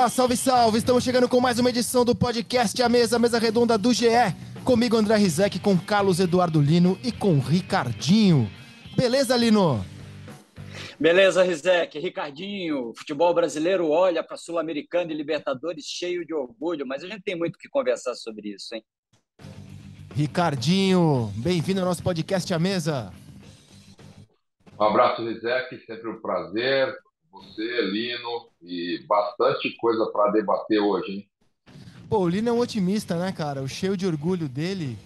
[0.00, 0.78] Olá, salve, salve!
[0.78, 4.06] Estamos chegando com mais uma edição do podcast A Mesa, a mesa redonda do GE.
[4.64, 8.50] Comigo, André Rizek, com Carlos Eduardo Lino e com Ricardinho.
[8.96, 9.84] Beleza, Lino?
[10.98, 11.98] Beleza, Rizek.
[11.98, 17.36] Ricardinho, futebol brasileiro olha para Sul-Americano e Libertadores cheio de orgulho, mas a gente tem
[17.36, 18.82] muito que conversar sobre isso, hein?
[20.14, 23.12] Ricardinho, bem-vindo ao nosso podcast A Mesa.
[24.78, 26.90] Um abraço, Rizek, sempre um prazer
[27.40, 31.30] você, Lino, e bastante coisa para debater hoje, hein?
[32.08, 33.62] Pô, o Lino é um otimista, né, cara?
[33.62, 34.98] O cheio de orgulho dele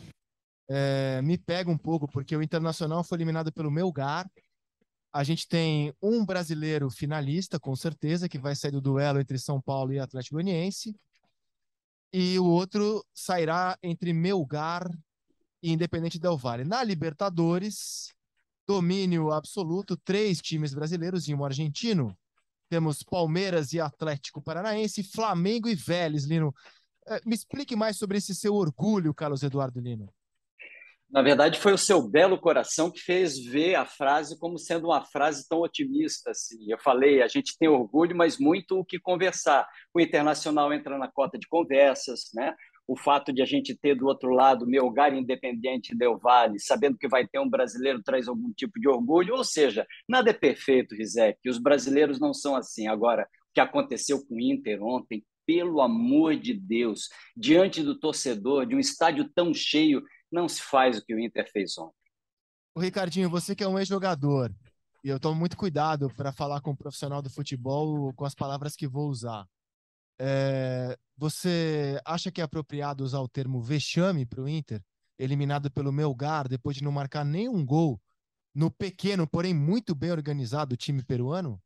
[0.68, 4.28] é, me pega um pouco, porque o Internacional foi eliminado pelo Melgar.
[5.12, 9.60] A gente tem um brasileiro finalista, com certeza, que vai sair do duelo entre São
[9.60, 10.96] Paulo e Atlético Goianiense.
[12.12, 14.88] E o outro sairá entre Melgar
[15.62, 16.64] e Independente Del Valle.
[16.64, 18.12] Na Libertadores,
[18.66, 22.16] domínio absoluto, três times brasileiros e um argentino.
[22.68, 26.54] Temos Palmeiras e Atlético Paranaense, Flamengo e Vélez, Lino.
[27.06, 30.12] Eh, me explique mais sobre esse seu orgulho, Carlos Eduardo Lino.
[31.14, 35.04] Na verdade, foi o seu belo coração que fez ver a frase como sendo uma
[35.04, 36.32] frase tão otimista.
[36.32, 36.56] Assim.
[36.68, 39.64] Eu falei, a gente tem orgulho, mas muito o que conversar.
[39.94, 42.52] O Internacional entra na cota de conversas, né?
[42.86, 47.08] O fato de a gente ter do outro lado Melgar Independente Del Vale, sabendo que
[47.08, 49.34] vai ter um brasileiro, traz algum tipo de orgulho.
[49.34, 51.48] Ou seja, nada é perfeito, Rizek.
[51.48, 52.86] Os brasileiros não são assim.
[52.86, 58.66] Agora, o que aconteceu com o Inter ontem, pelo amor de Deus, diante do torcedor,
[58.66, 61.94] de um estádio tão cheio, não se faz o que o Inter fez ontem.
[62.74, 64.52] O Ricardinho, você que é um ex-jogador,
[65.05, 68.74] e eu tomo muito cuidado para falar com um profissional do futebol com as palavras
[68.74, 69.46] que vou usar.
[70.19, 74.80] É, você acha que é apropriado usar o termo vexame para o Inter,
[75.19, 78.01] eliminado pelo Melgar depois de não marcar nenhum gol
[78.55, 81.61] no pequeno, porém muito bem organizado time peruano?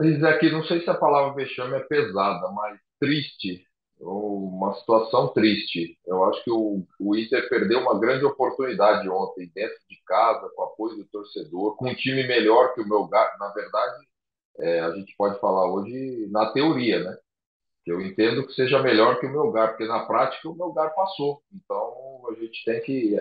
[0.00, 3.64] Isaac, não sei se a palavra vexame é pesada, mas triste,
[4.00, 5.98] uma situação triste.
[6.04, 10.64] Eu acho que o, o Inter perdeu uma grande oportunidade ontem, dentro de casa, com
[10.64, 13.36] apoio do torcedor, com um time melhor que o Melgar.
[13.38, 14.06] Na verdade,
[14.58, 17.16] é, a gente pode falar hoje na teoria, né?
[17.90, 21.42] Eu entendo que seja melhor que o Melgar, porque na prática o Melgar passou.
[21.52, 23.16] Então a gente tem que,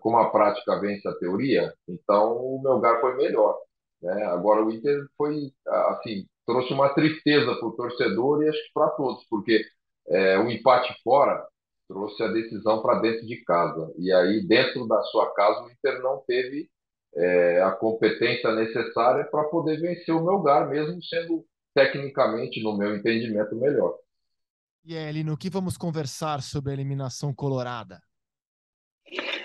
[0.00, 3.58] como a prática vence a teoria, então o Melgar foi melhor.
[4.02, 4.24] Né?
[4.26, 8.90] Agora o Inter foi, assim, trouxe uma tristeza para o torcedor e acho que para
[8.90, 9.64] todos, porque
[10.08, 11.46] é, o empate fora
[11.88, 13.92] trouxe a decisão para dentro de casa.
[13.98, 16.68] E aí, dentro da sua casa, o Inter não teve
[17.14, 23.54] é, a competência necessária para poder vencer o Melgar, mesmo sendo tecnicamente, no meu entendimento,
[23.56, 23.96] melhor.
[24.84, 28.00] E aí, no que vamos conversar sobre a eliminação colorada?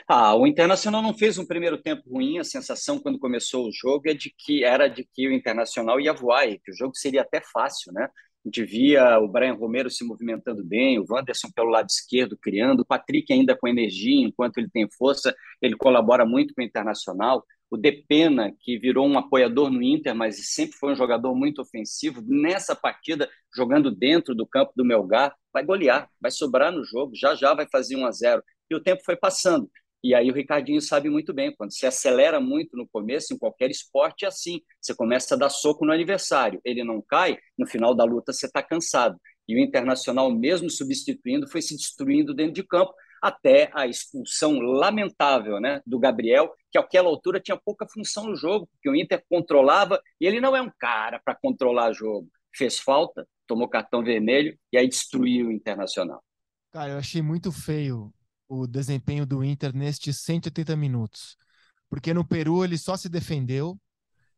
[0.08, 2.38] Ah, o Internacional não fez um primeiro tempo ruim.
[2.38, 6.14] A sensação quando começou o jogo é de que era de que o Internacional ia
[6.14, 8.06] voar e que o jogo seria até fácil, né?
[8.06, 12.82] A gente via o Brian Romero se movimentando bem, o Wanderson pelo lado esquerdo criando,
[12.82, 17.46] o Patrick ainda com energia, enquanto ele tem força, ele colabora muito com o Internacional
[17.74, 22.22] o Depena, que virou um apoiador no Inter, mas sempre foi um jogador muito ofensivo,
[22.24, 27.34] nessa partida, jogando dentro do campo do Melgar, vai golear, vai sobrar no jogo, já
[27.34, 29.68] já vai fazer 1 a 0 E o tempo foi passando.
[30.04, 33.72] E aí o Ricardinho sabe muito bem, quando se acelera muito no começo, em qualquer
[33.72, 34.62] esporte é assim.
[34.80, 38.46] Você começa a dar soco no adversário, ele não cai, no final da luta você
[38.46, 39.18] está cansado.
[39.48, 45.58] E o Internacional, mesmo substituindo, foi se destruindo dentro de campo, até a expulsão lamentável
[45.58, 49.98] né, do Gabriel, que àquela altura tinha pouca função no jogo, porque o Inter controlava
[50.20, 52.28] e ele não é um cara para controlar jogo.
[52.54, 56.22] Fez falta, tomou cartão vermelho e aí destruiu o Internacional.
[56.70, 58.14] Cara, eu achei muito feio
[58.50, 61.38] o desempenho do Inter nestes 180 minutos.
[61.90, 63.80] Porque no Peru ele só se defendeu.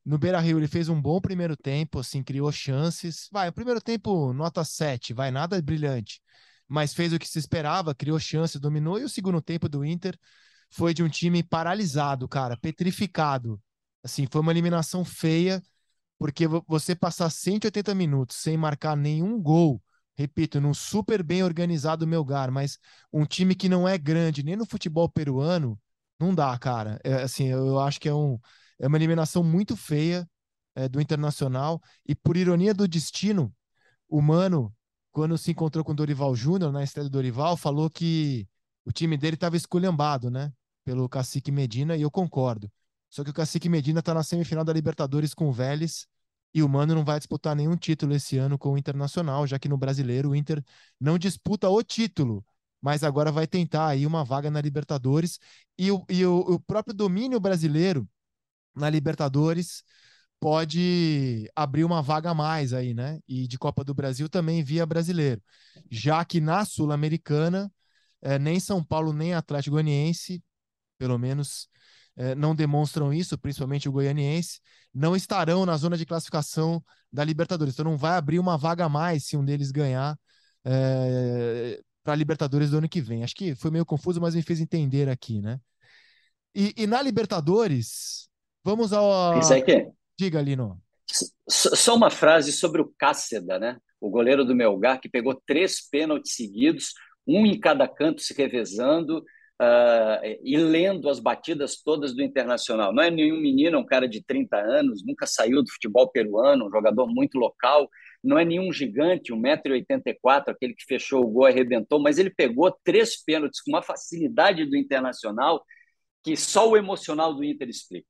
[0.06, 3.28] No Beira Rio ele fez um bom primeiro tempo, assim, criou chances.
[3.32, 6.22] Vai, o primeiro tempo, nota 7, vai, nada brilhante
[6.68, 9.00] mas fez o que se esperava, criou chance, dominou.
[9.00, 10.18] E o segundo tempo do Inter
[10.70, 13.62] foi de um time paralisado, cara, petrificado.
[14.04, 15.62] Assim, foi uma eliminação feia,
[16.18, 19.82] porque você passar 180 minutos sem marcar nenhum gol,
[20.18, 22.78] repito, num super bem organizado Melgar, mas
[23.12, 25.80] um time que não é grande nem no futebol peruano,
[26.20, 27.00] não dá, cara.
[27.04, 28.40] É, assim, eu acho que é, um,
[28.80, 30.28] é uma eliminação muito feia
[30.76, 31.82] é, do Internacional.
[32.06, 33.54] E por ironia do destino,
[34.10, 34.75] o Mano
[35.16, 38.46] quando se encontrou com o Dorival Júnior, na estreia do Dorival, falou que
[38.84, 40.52] o time dele estava esculhambado, né?
[40.84, 42.70] Pelo Cacique Medina, e eu concordo.
[43.10, 46.06] Só que o Cacique Medina está na semifinal da Libertadores com o Vélez,
[46.54, 49.70] e o Mano não vai disputar nenhum título esse ano com o Internacional, já que
[49.70, 50.62] no brasileiro o Inter
[51.00, 52.46] não disputa o título,
[52.82, 55.40] mas agora vai tentar aí uma vaga na Libertadores.
[55.78, 58.06] E o, e o, o próprio domínio brasileiro
[58.76, 59.82] na Libertadores
[60.40, 63.20] pode abrir uma vaga a mais aí, né?
[63.28, 65.42] E de Copa do Brasil também via brasileiro.
[65.90, 67.72] Já que na Sul-Americana,
[68.22, 70.44] é, nem São Paulo nem Atlético Goianiense,
[70.98, 71.68] pelo menos
[72.16, 74.60] é, não demonstram isso, principalmente o goianiense,
[74.94, 77.74] não estarão na zona de classificação da Libertadores.
[77.74, 80.18] Então não vai abrir uma vaga a mais se um deles ganhar
[80.64, 83.24] é, para a Libertadores do ano que vem.
[83.24, 85.60] Acho que foi meio confuso, mas me fez entender aqui, né?
[86.54, 88.30] E, e na Libertadores,
[88.64, 89.38] vamos ao.
[89.40, 89.92] Isso aqui.
[90.18, 90.82] Diga, Lino.
[91.48, 93.78] Só uma frase sobre o Cáceda, né?
[94.00, 96.94] O goleiro do Melgar, que pegou três pênaltis seguidos,
[97.28, 99.20] um em cada canto se revezando
[99.62, 102.94] uh, e lendo as batidas todas do Internacional.
[102.94, 106.68] Não é nenhum menino, é um cara de 30 anos, nunca saiu do futebol peruano,
[106.68, 107.90] um jogador muito local,
[108.24, 113.24] não é nenhum gigante, 1,84m, aquele que fechou o gol arrebentou, mas ele pegou três
[113.24, 115.64] pênaltis com uma facilidade do Internacional
[116.24, 118.10] que só o emocional do Inter explica.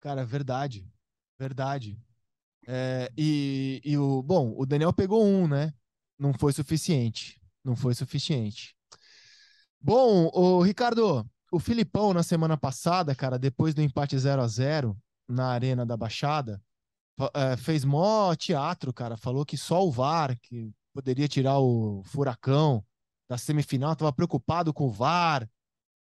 [0.00, 0.86] Cara, verdade.
[1.38, 1.98] Verdade.
[2.66, 5.72] É, e, e o bom, o Daniel pegou um, né?
[6.18, 7.40] Não foi suficiente.
[7.64, 8.74] Não foi suficiente.
[9.80, 14.96] Bom, o Ricardo, o Filipão na semana passada, cara, depois do empate 0 a 0
[15.28, 16.60] na Arena da Baixada,
[17.34, 19.16] é, fez mó teatro, cara.
[19.16, 22.84] Falou que só o VAR que poderia tirar o Furacão
[23.28, 25.48] da semifinal, tava preocupado com o VAR.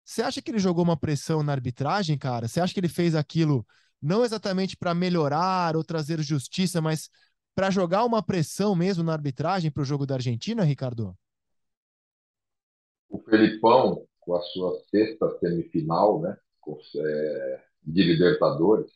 [0.05, 2.49] Você acha que ele jogou uma pressão na arbitragem, cara?
[2.49, 3.67] Você acha que ele fez aquilo
[4.00, 7.11] não exatamente para melhorar ou trazer justiça, mas
[7.55, 11.14] para jogar uma pressão mesmo na arbitragem para o jogo da Argentina, Ricardo?
[13.08, 16.37] O Felipão, com a sua sexta semifinal né,
[16.97, 18.91] é, de Libertadores,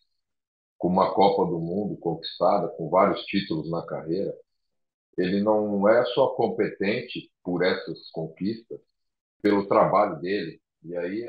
[0.79, 4.35] com uma Copa do Mundo conquistada, com vários títulos na carreira,
[5.17, 8.81] ele não é só competente por essas conquistas,
[9.43, 10.61] pelo trabalho dele.
[10.83, 11.27] E aí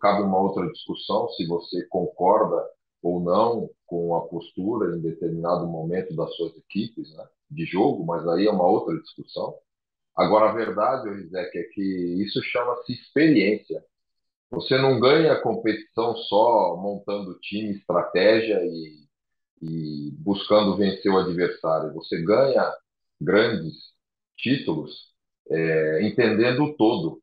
[0.00, 2.64] cabe uma outra discussão se você concorda
[3.08, 8.26] ou não com a postura em determinado momento das suas equipes né, de jogo, mas
[8.28, 9.54] aí é uma outra discussão.
[10.14, 11.82] Agora, a verdade, Rizek, é que
[12.22, 13.82] isso chama-se experiência.
[14.50, 19.06] Você não ganha a competição só montando time, estratégia e,
[19.62, 21.94] e buscando vencer o adversário.
[21.94, 22.70] Você ganha
[23.20, 23.74] grandes
[24.36, 25.12] títulos
[25.50, 27.22] é, entendendo o todo.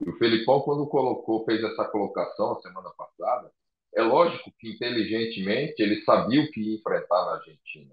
[0.00, 3.50] E o Felipão, quando colocou, fez essa colocação a semana passada,
[3.94, 7.92] é lógico que inteligentemente ele sabia o que ia enfrentar na Argentina.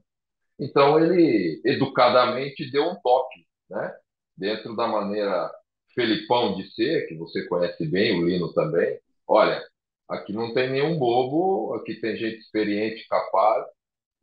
[0.60, 3.96] Então ele educadamente deu um toque, né?
[4.36, 5.52] Dentro da maneira
[5.94, 9.00] Felipão de ser, que você conhece bem, o Lino também.
[9.28, 9.64] Olha,
[10.08, 13.66] aqui não tem nenhum bobo, aqui tem gente experiente, capaz.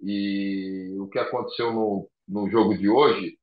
[0.01, 3.37] E o que aconteceu no, no jogo de hoje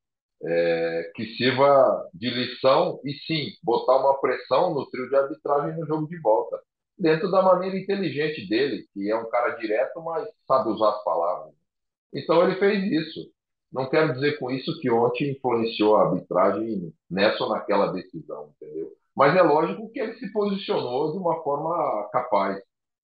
[0.43, 5.85] é, que sirva de lição e sim botar uma pressão no trio de arbitragem no
[5.85, 6.59] jogo de volta
[7.01, 11.53] dentro da maneira inteligente dele, que é um cara direto, mas sabe usar as palavras.
[12.13, 13.31] Então ele fez isso.
[13.71, 18.91] Não quero dizer com isso que ontem influenciou a arbitragem nessa ou naquela decisão, entendeu?
[19.15, 22.61] Mas é lógico que ele se posicionou de uma forma capaz.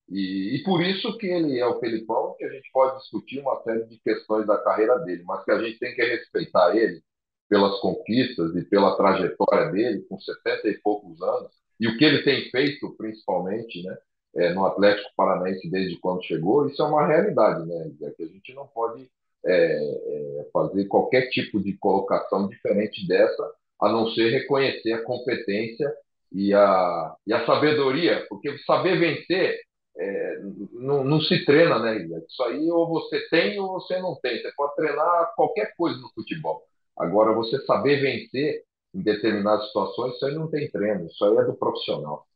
[0.10, 3.62] E, e, por isso que ele é o Felipão, que a gente pode discutir uma
[3.64, 7.02] série de questões da carreira dele, mas que a gente tem que respeitar ele
[7.50, 12.24] pelas conquistas e pela trajetória dele, com 70 e poucos anos, e o que ele
[12.24, 13.98] tem feito, principalmente, né,
[14.36, 17.92] é, no Atlético Paranaense desde quando chegou, isso é uma realidade, né?
[18.04, 19.10] É que a gente não pode
[19.46, 25.92] é, é, fazer qualquer tipo de colocação diferente dessa, a não ser reconhecer a competência
[26.32, 29.60] e a, e a sabedoria, porque saber vencer
[30.00, 30.40] é,
[30.74, 34.40] não, não, se treina, né, Isso aí ou você tem ou você não tem.
[34.40, 36.62] Você pode treinar qualquer coisa no futebol.
[36.96, 38.64] Agora, você saber vencer
[38.98, 42.28] em determinadas situações, isso aí não tem treino, isso aí é do profissional.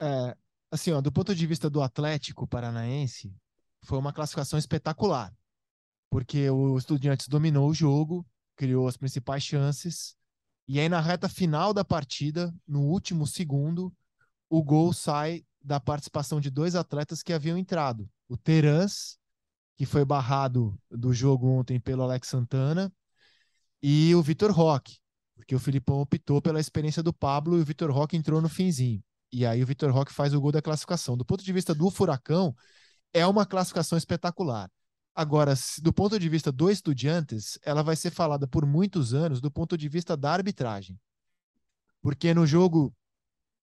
[0.00, 0.34] É,
[0.70, 3.34] assim, ó, do ponto de vista do Atlético Paranaense,
[3.84, 5.30] foi uma classificação espetacular,
[6.10, 10.16] porque o Estudiantes dominou o jogo, criou as principais chances,
[10.66, 13.92] e aí na reta final da partida, no último segundo,
[14.48, 18.08] o gol sai da participação de dois atletas que haviam entrado.
[18.28, 19.18] O Terans,
[19.76, 22.90] que foi barrado do jogo ontem pelo Alex Santana,
[23.82, 24.98] e o Vitor Roque,
[25.36, 29.02] porque o Filipão optou pela experiência do Pablo e o Vitor Roque entrou no finzinho.
[29.30, 31.16] E aí o Vitor Roque faz o gol da classificação.
[31.16, 32.54] Do ponto de vista do Furacão,
[33.12, 34.70] é uma classificação espetacular.
[35.14, 39.50] Agora, do ponto de vista do Estudiantes, ela vai ser falada por muitos anos do
[39.50, 40.98] ponto de vista da arbitragem.
[42.02, 42.94] Porque no jogo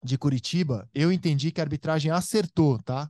[0.04, 3.10] de Curitiba, eu entendi que a arbitragem acertou, tá?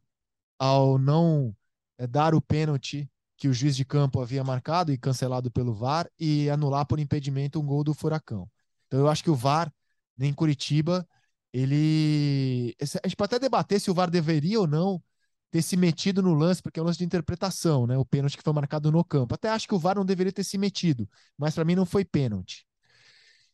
[0.59, 1.55] Ao não
[1.97, 6.09] é, dar o pênalti que o juiz de campo havia marcado e cancelado pelo VAR
[6.19, 8.49] e anular por impedimento um gol do Furacão.
[8.93, 9.73] Então eu acho que o VAR
[10.19, 11.07] em Curitiba,
[11.51, 15.01] ele a gente pode até debater se o VAR deveria ou não
[15.49, 17.97] ter se metido no lance, porque é um lance de interpretação, né?
[17.97, 19.33] O pênalti que foi marcado no campo.
[19.33, 22.05] Até acho que o VAR não deveria ter se metido, mas para mim não foi
[22.05, 22.67] pênalti.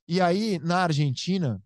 [0.05, 1.63] E aí, na Argentina,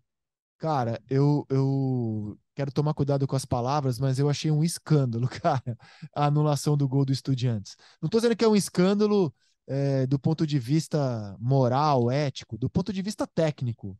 [0.58, 5.76] cara, eu, eu quero tomar cuidado com as palavras, mas eu achei um escândalo, cara,
[6.14, 7.76] a anulação do gol do Estudiantes.
[8.00, 9.34] Não estou dizendo que é um escândalo
[9.66, 13.98] é, do ponto de vista moral, ético, do ponto de vista técnico,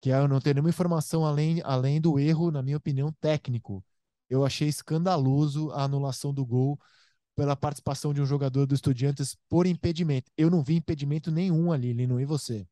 [0.00, 3.84] que eu não tenho nenhuma informação além, além do erro, na minha opinião, técnico.
[4.28, 6.78] Eu achei escandaloso a anulação do gol
[7.36, 10.30] pela participação de um jogador do Estudiantes por impedimento.
[10.36, 12.66] Eu não vi impedimento nenhum ali, Lino, e você?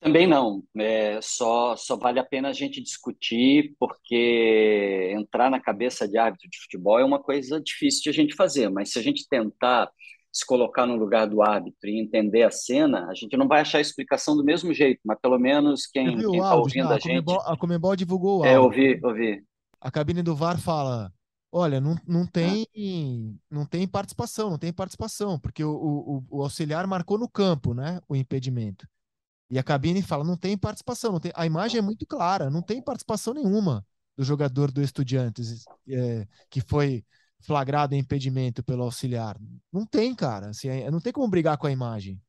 [0.00, 0.64] Também não.
[0.78, 6.48] É, só, só vale a pena a gente discutir, porque entrar na cabeça de árbitro
[6.48, 9.90] de futebol é uma coisa difícil de a gente fazer, mas se a gente tentar
[10.32, 13.78] se colocar no lugar do árbitro e entender a cena, a gente não vai achar
[13.78, 17.24] a explicação do mesmo jeito, mas pelo menos quem está ouvindo já, a, gente.
[17.46, 18.50] A Comebol divulgou o áudio.
[18.50, 19.44] É, ouvi, ouvi.
[19.80, 21.12] A cabine do VAR fala:
[21.50, 22.66] olha, não, não, tem,
[23.50, 28.00] não tem participação, não tem participação, porque o, o, o auxiliar marcou no campo né,
[28.08, 28.86] o impedimento.
[29.50, 31.32] E a cabine fala: não tem participação, não tem...
[31.34, 33.84] a imagem é muito clara, não tem participação nenhuma
[34.16, 37.04] do jogador do Estudiantes é, que foi
[37.40, 39.36] flagrado em impedimento pelo auxiliar.
[39.72, 40.48] Não tem, cara.
[40.48, 42.20] Assim, é, não tem como brigar com a imagem.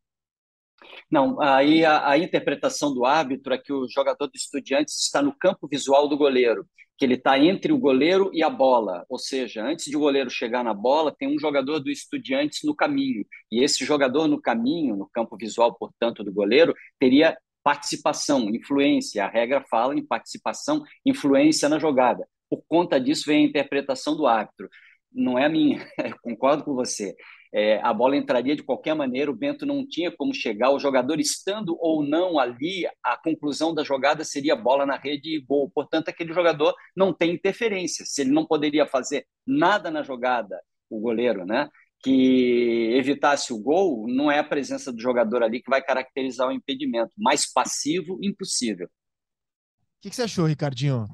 [1.09, 5.35] Não, aí a, a, interpretação do árbitro é que o jogador do Estudiantes está no
[5.37, 6.65] campo visual do goleiro,
[6.97, 10.29] que ele está entre o goleiro e a bola, ou seja, antes de o goleiro
[10.29, 14.95] chegar na bola, tem um jogador do Estudiantes no caminho, e esse jogador no caminho,
[14.95, 19.23] no campo visual, portanto, do goleiro, teria participação, influência.
[19.25, 22.27] A regra fala em participação, influência na jogada.
[22.49, 24.69] Por conta disso vem a interpretação do árbitro.
[25.13, 25.85] Não é a minha,
[26.23, 27.15] concordo com você
[27.53, 31.19] é, a bola entraria de qualquer maneira, o Bento não tinha como chegar, o jogador
[31.19, 35.69] estando ou não ali, a conclusão da jogada seria bola na rede e gol.
[35.69, 38.05] Portanto, aquele jogador não tem interferência.
[38.05, 41.69] Se ele não poderia fazer nada na jogada, o goleiro, né?
[42.01, 46.51] Que evitasse o gol, não é a presença do jogador ali que vai caracterizar o
[46.53, 47.11] impedimento.
[47.17, 48.87] Mais passivo, impossível.
[48.87, 51.05] O que, que você achou, Ricardinho?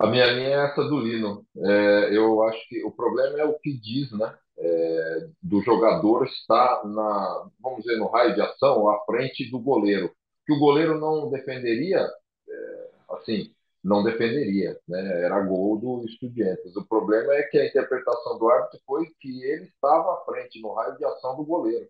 [0.00, 1.44] A minha linha é essa do Lino.
[1.56, 4.34] É, eu acho que o problema é o que diz, né?
[4.60, 10.12] é, do jogador estar na, vamos dizer, no raio de ação, à frente do goleiro.
[10.46, 13.52] Que o goleiro não defenderia, é, assim,
[13.82, 15.24] não defenderia, né?
[15.24, 16.76] Era gol do Estudiantes.
[16.76, 20.72] O problema é que a interpretação do árbitro foi que ele estava à frente, no
[20.74, 21.88] raio de ação do goleiro.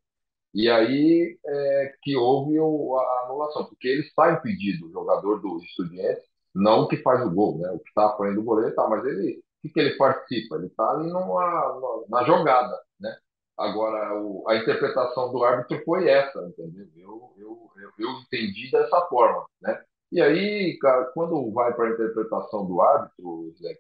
[0.55, 6.25] E aí é, que houve a anulação, porque ele está impedido, o jogador do Estudiantes,
[6.55, 7.71] não o que faz o gol, né?
[7.71, 10.57] O que está à frente do goleiro está, mas ele que, que ele participa?
[10.57, 13.17] Ele está ali numa, na jogada, né?
[13.59, 16.87] Agora, o, a interpretação do árbitro foi essa, entendeu?
[16.97, 19.83] Eu, eu, eu, eu entendi dessa forma, né?
[20.13, 23.79] E aí, cara, quando vai para a interpretação do árbitro, Zé,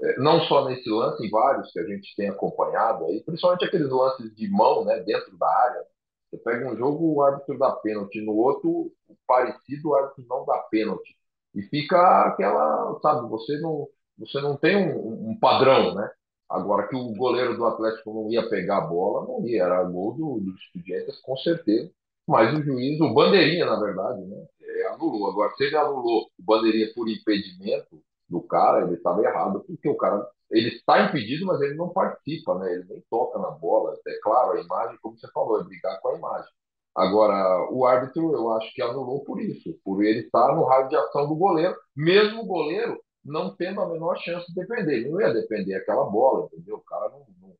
[0.00, 3.88] é, não só nesse lance, em vários que a gente tem acompanhado aí, principalmente aqueles
[3.90, 5.84] lances de mão, né, dentro da área.
[6.30, 8.92] Você pega um jogo, o árbitro dá pênalti, no outro,
[9.26, 11.16] parecido, o árbitro não dá pênalti.
[11.54, 13.88] E fica aquela, sabe, você não
[14.18, 16.10] você não tem um, um, padrão, né?
[16.48, 20.14] Agora que o goleiro do Atlético não ia pegar a bola, não ia, era gol
[20.14, 21.90] do, dos Estudiantes, com certeza.
[22.26, 24.46] Mas o juiz, o Bandeirinha, na verdade, né,
[24.92, 25.30] anulou.
[25.30, 29.96] Agora, se ele anulou o Bandeirinha por impedimento do cara, ele estava errado, porque o
[29.96, 32.72] cara ele está impedido, mas ele não participa, né?
[32.72, 33.94] Ele nem toca na bola.
[34.06, 36.50] É claro, a imagem, como você falou, é brigar com a imagem.
[36.98, 40.96] Agora, o árbitro, eu acho que anulou por isso, por ele estar no raio de
[40.96, 44.94] ação do goleiro, mesmo o goleiro não tendo a menor chance de defender.
[44.96, 46.76] Ele não ia defender aquela bola, entendeu?
[46.76, 47.54] O cara não, não...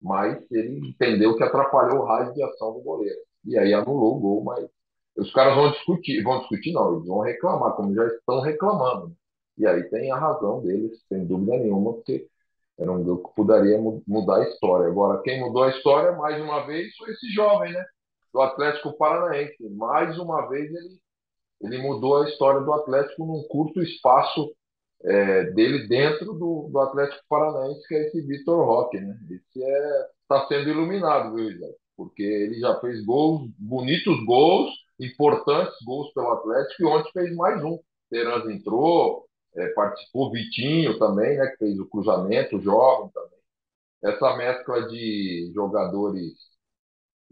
[0.00, 3.18] Mas ele entendeu que atrapalhou o raio de ação do goleiro.
[3.44, 4.64] E aí anulou o gol, mas
[5.16, 9.12] os caras vão discutir, vão discutir não, eles vão reclamar, como já estão reclamando.
[9.58, 12.28] E aí tem a razão deles, sem dúvida nenhuma, porque
[12.78, 14.86] era um gol que poderia mudar a história.
[14.88, 17.84] Agora, quem mudou a história, mais uma vez, foi esse jovem, né?
[18.34, 19.56] Do Atlético Paranaense.
[19.70, 20.98] Mais uma vez, ele,
[21.62, 24.52] ele mudou a história do Atlético num curto espaço
[25.04, 28.98] é, dele dentro do, do, Atlético Paranaense, que é esse Vitor Roque.
[28.98, 29.16] Né?
[29.30, 31.48] Esse está é, tá sendo iluminado, viu?
[31.96, 37.62] Porque ele já fez gols, bonitos gols, importantes gols pelo Atlético, e ontem fez mais
[37.62, 37.78] um.
[38.10, 43.38] Terans entrou, é, participou Vitinho também, né, que fez o cruzamento, o jovem também.
[44.02, 46.53] essa mescla de jogadores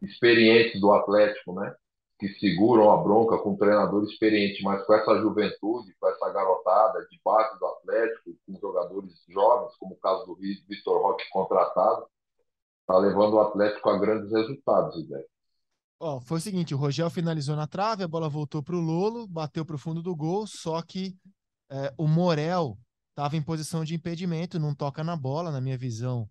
[0.02, 1.74] experientes do Atlético, né?
[2.18, 7.06] Que seguram a bronca com um treinador experiente, mas com essa juventude, com essa garotada
[7.10, 12.06] de base do Atlético, com jogadores jovens, como o caso do Vitor Roque contratado,
[12.86, 15.26] tá levando o Atlético a grandes resultados, ideia.
[15.98, 19.26] Ó, foi o seguinte, o Rogel finalizou na trave, a bola voltou para o Lolo,
[19.26, 21.16] bateu para o fundo do gol, só que
[21.70, 22.76] é, o Morel
[23.10, 26.28] estava em posição de impedimento, não toca na bola, na minha visão,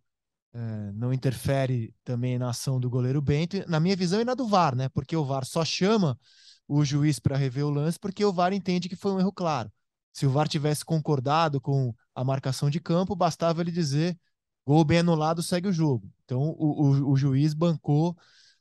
[0.54, 4.48] é, não interfere também na ação do goleiro Bento, na minha visão e na do
[4.48, 4.90] VAR, né?
[4.90, 6.20] Porque o VAR só chama
[6.68, 9.72] o juiz para rever o lance porque o VAR entende que foi um erro claro.
[10.14, 14.18] Se o VAR tivesse concordado com a marcação de campo, bastava ele dizer
[14.66, 16.10] gol bem anulado, segue o jogo.
[16.26, 18.18] Então o, o, o juiz bancou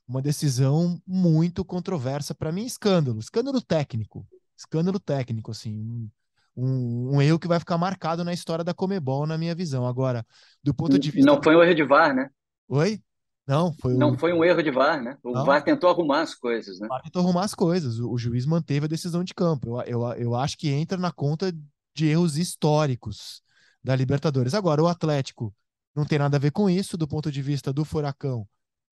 [0.07, 6.09] uma decisão muito controversa, para mim, escândalo, escândalo técnico, escândalo técnico, assim,
[6.55, 9.85] um, um, erro que vai ficar marcado na história da Comebol, na minha visão.
[9.85, 10.25] Agora,
[10.63, 11.29] do ponto de vista.
[11.29, 12.29] Não foi um erro de VAR, né?
[12.67, 12.99] Oi?
[13.47, 15.17] Não, foi Não foi um erro de VAR, né?
[15.23, 15.45] O Não.
[15.45, 16.87] VAR tentou arrumar as coisas, né?
[16.87, 17.99] O VAR tentou arrumar as coisas.
[17.99, 19.81] O, o juiz manteve a decisão de campo.
[19.81, 21.51] Eu, eu, eu acho que entra na conta
[21.93, 23.41] de erros históricos
[23.83, 24.53] da Libertadores.
[24.53, 25.53] Agora, o Atlético
[25.95, 28.47] não tem nada a ver com isso, do ponto de vista do Furacão.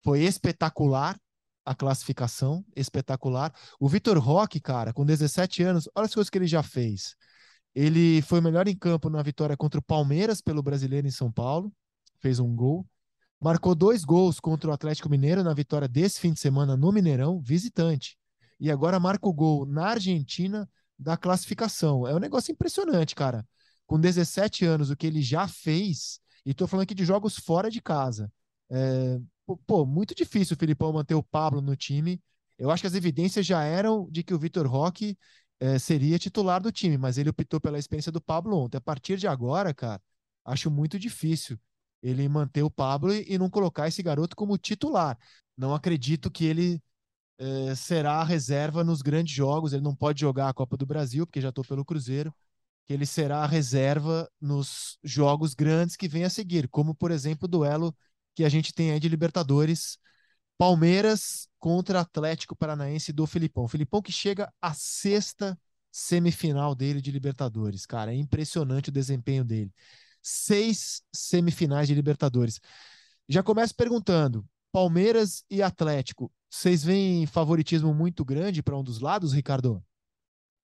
[0.02, 1.18] Foi espetacular
[1.64, 3.52] a classificação, espetacular.
[3.80, 7.16] O Vitor Roque, cara, com 17 anos, olha as coisas que ele já fez.
[7.74, 11.72] Ele foi melhor em campo na vitória contra o Palmeiras pelo Brasileiro em São Paulo,
[12.20, 12.86] fez um gol.
[13.40, 17.40] Marcou dois gols contra o Atlético Mineiro na vitória desse fim de semana no Mineirão,
[17.40, 18.16] visitante.
[18.58, 22.06] E agora marca o gol na Argentina da classificação.
[22.06, 23.46] É um negócio impressionante, cara.
[23.86, 27.70] Com 17 anos, o que ele já fez, e estou falando aqui de jogos fora
[27.70, 28.32] de casa.
[28.70, 29.20] É,
[29.66, 32.22] pô, muito difícil o Filipão manter o Pablo no time.
[32.58, 35.18] Eu acho que as evidências já eram de que o Vitor Roque
[35.64, 38.76] é, seria titular do time, mas ele optou pela experiência do Pablo ontem.
[38.76, 40.00] A partir de agora, cara,
[40.44, 41.58] acho muito difícil
[42.02, 45.18] ele manter o Pablo e, não colocar esse garoto como titular.
[45.56, 46.82] Não acredito que ele
[47.38, 49.72] é, será a reserva nos grandes jogos.
[49.72, 52.34] Ele não pode jogar a Copa do Brasil, porque já estou pelo Cruzeiro.
[52.86, 57.46] Que ele será a reserva nos jogos grandes que vem a seguir, como por exemplo
[57.46, 57.96] o duelo
[58.34, 59.98] que a gente tem aí de Libertadores
[60.58, 63.66] Palmeiras contra Atlético Paranaense do Filipão.
[63.66, 65.58] Filipão que chega à sexta
[65.90, 68.12] semifinal dele de Libertadores, cara.
[68.12, 69.72] É impressionante o desempenho dele.
[70.22, 72.60] Seis semifinais de Libertadores.
[73.26, 79.32] Já começo perguntando: Palmeiras e Atlético, vocês veem favoritismo muito grande para um dos lados,
[79.32, 79.82] Ricardo?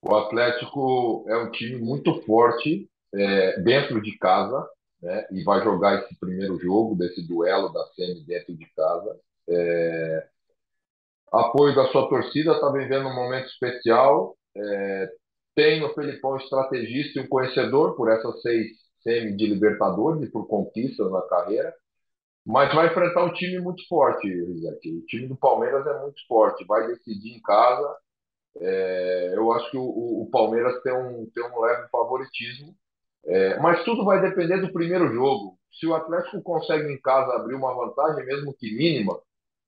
[0.03, 4.69] O Atlético é um time muito forte é, dentro de casa,
[5.01, 5.27] né?
[5.33, 9.19] E vai jogar esse primeiro jogo desse duelo da semi dentro de casa.
[9.49, 10.29] É,
[11.33, 14.37] apoio da sua torcida, está vivendo um momento especial.
[14.57, 15.11] É,
[15.55, 18.69] tem o Felipão estrategista e um conhecedor por essas seis
[19.03, 21.75] semi de Libertadores e por conquistas na carreira.
[22.45, 24.27] Mas vai enfrentar um time muito forte.
[24.29, 27.97] O time do Palmeiras é muito forte, vai decidir em casa.
[28.57, 29.83] É, eu acho que o,
[30.23, 32.75] o, Palmeiras tem um, tem um leve favoritismo,
[33.25, 35.57] é, mas tudo vai depender do primeiro jogo.
[35.79, 39.17] Se o Atlético consegue em casa abrir uma vantagem, mesmo que mínima,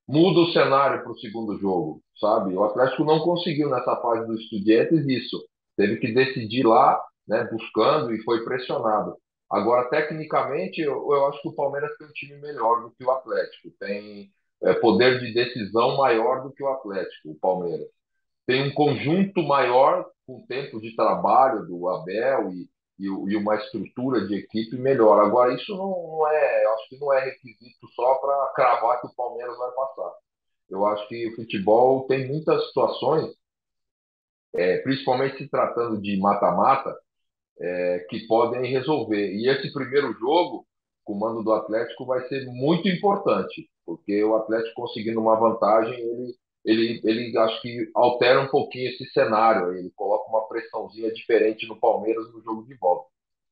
[0.08, 2.54] muda o cenário para o segundo jogo, sabe?
[2.54, 5.42] O Atlético não conseguiu nessa fase dos estudiantes isso.
[5.76, 9.16] Teve que decidir lá, né, buscando e foi pressionado.
[9.50, 13.10] Agora, tecnicamente, eu, eu acho que o Palmeiras tem um time melhor do que o
[13.10, 13.70] Atlético.
[13.78, 14.30] Tem
[14.62, 17.86] é, poder de decisão maior do que o Atlético, o Palmeiras.
[18.46, 24.26] Tem um conjunto maior com tempo de trabalho do Abel e, e, e, uma estrutura
[24.26, 25.18] de equipe melhor.
[25.20, 29.14] Agora, isso não, não é, acho que não é requisito só para cravar que o
[29.14, 30.12] Palmeiras vai passar.
[30.68, 33.35] Eu acho que o futebol tem muitas situações,
[34.55, 36.96] é, principalmente se tratando de mata-mata,
[37.61, 39.33] é, que podem resolver.
[39.33, 40.66] E esse primeiro jogo,
[41.05, 45.98] com o mando do Atlético, vai ser muito importante, porque o Atlético conseguindo uma vantagem,
[45.98, 50.21] ele ele, ele acho que altera um pouquinho esse cenário, ele coloca
[50.52, 53.08] pressãozinha diferente no Palmeiras no jogo de volta.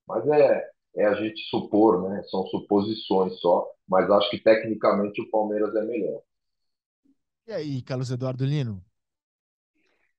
[0.07, 2.23] Mas é, é a gente supor, né?
[2.25, 6.21] São suposições só, mas acho que tecnicamente o Palmeiras é melhor.
[7.47, 8.85] E aí, Carlos Eduardo Lino?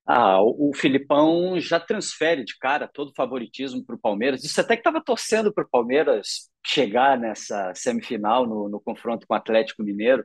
[0.05, 4.43] Ah, o, o Filipão já transfere de cara todo o favoritismo para o Palmeiras.
[4.43, 9.33] Isso até que estava torcendo para o Palmeiras chegar nessa semifinal no, no confronto com
[9.33, 10.23] o Atlético Mineiro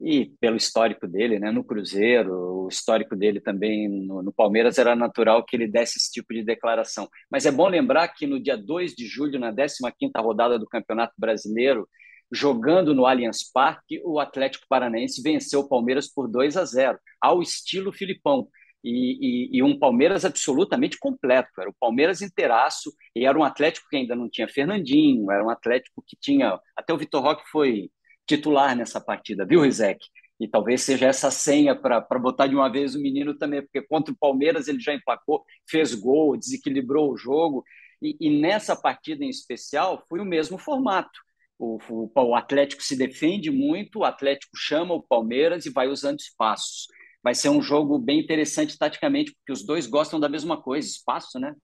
[0.00, 4.96] e pelo histórico dele, né, no Cruzeiro, o histórico dele também no, no, Palmeiras, era
[4.96, 7.06] natural que ele desse esse tipo de declaração.
[7.30, 11.12] Mas é bom lembrar que no dia 2 de julho, na 15ª rodada do Campeonato
[11.18, 11.86] Brasileiro,
[12.32, 17.42] jogando no Allianz Parque, o Atlético Paranaense venceu o Palmeiras por 2 a 0, ao
[17.42, 18.48] estilo Filipão.
[18.82, 21.50] e, e, e, um Palmeiras absolutamente completo.
[21.60, 25.50] Era o Palmeiras inteiraço, e era um Atlético que ainda não tinha Fernandinho, era um
[25.50, 26.58] Atlético que tinha.
[26.74, 27.90] Até o Vitor Roque foi
[28.26, 30.04] titular nessa partida, viu, Rizek?
[30.38, 34.12] E talvez seja essa senha para botar de uma vez o menino também, porque contra
[34.12, 37.62] o Palmeiras ele já empacou, fez gol, desequilibrou o jogo.
[38.00, 41.20] E, e nessa partida em especial foi o mesmo formato.
[41.58, 46.18] O, o, o Atlético se defende muito, o Atlético chama o Palmeiras e vai usando
[46.18, 46.86] espaços
[47.22, 51.38] vai ser um jogo bem interessante taticamente, porque os dois gostam da mesma coisa, espaço,
[51.38, 51.54] né?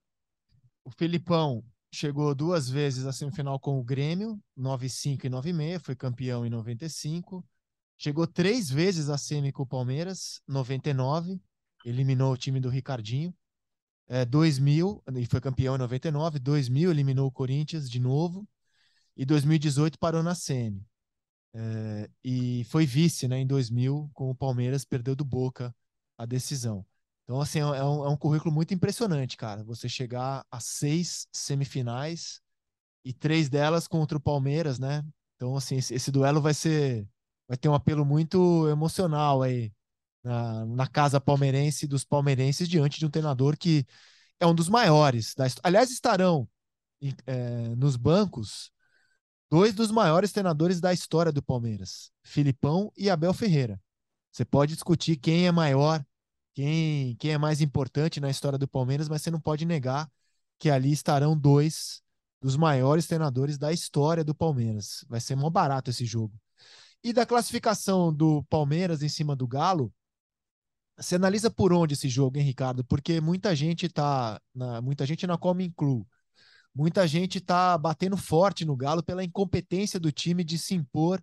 [0.84, 1.62] O Filipão
[1.96, 7.42] chegou duas vezes à semifinal com o Grêmio, 9-5 e 9-6, foi campeão em 95.
[7.96, 11.40] Chegou três vezes à semi com o Palmeiras, 99,
[11.86, 13.34] eliminou o time do Ricardinho.
[14.08, 18.46] É, 2000, e foi campeão em 99, 2000 eliminou o Corinthians de novo,
[19.16, 20.86] e 2018 parou na semi.
[21.54, 25.74] É, e foi vice né, em 2000 com o Palmeiras, perdeu do Boca
[26.18, 26.84] a decisão.
[27.26, 29.64] Então, assim, é, é um, é um currículo muito impressionante, cara.
[29.64, 32.40] Você chegar a seis semifinais
[33.04, 35.04] e três delas contra o Palmeiras, né?
[35.34, 37.06] Então, assim, esse, esse duelo vai ser.
[37.48, 39.72] Vai ter um apelo muito emocional aí
[40.24, 43.86] na, na casa palmeirense dos palmeirenses diante de um treinador que
[44.40, 46.48] é um dos maiores da Aliás, estarão
[47.26, 48.72] é, nos bancos
[49.50, 53.80] dois dos maiores treinadores da história do Palmeiras, Filipão e Abel Ferreira.
[54.32, 56.04] Você pode discutir quem é maior,
[56.56, 60.10] quem, quem é mais importante na história do Palmeiras, mas você não pode negar
[60.58, 62.02] que ali estarão dois
[62.40, 65.04] dos maiores treinadores da história do Palmeiras.
[65.08, 66.34] Vai ser mó barato esse jogo.
[67.04, 69.92] E da classificação do Palmeiras em cima do Galo,
[70.96, 72.82] você analisa por onde esse jogo, hein, Ricardo?
[72.84, 74.40] Porque muita gente tá.
[74.54, 76.06] Na, muita gente na come inclu
[76.76, 81.22] muita gente está batendo forte no Galo pela incompetência do time de se impor,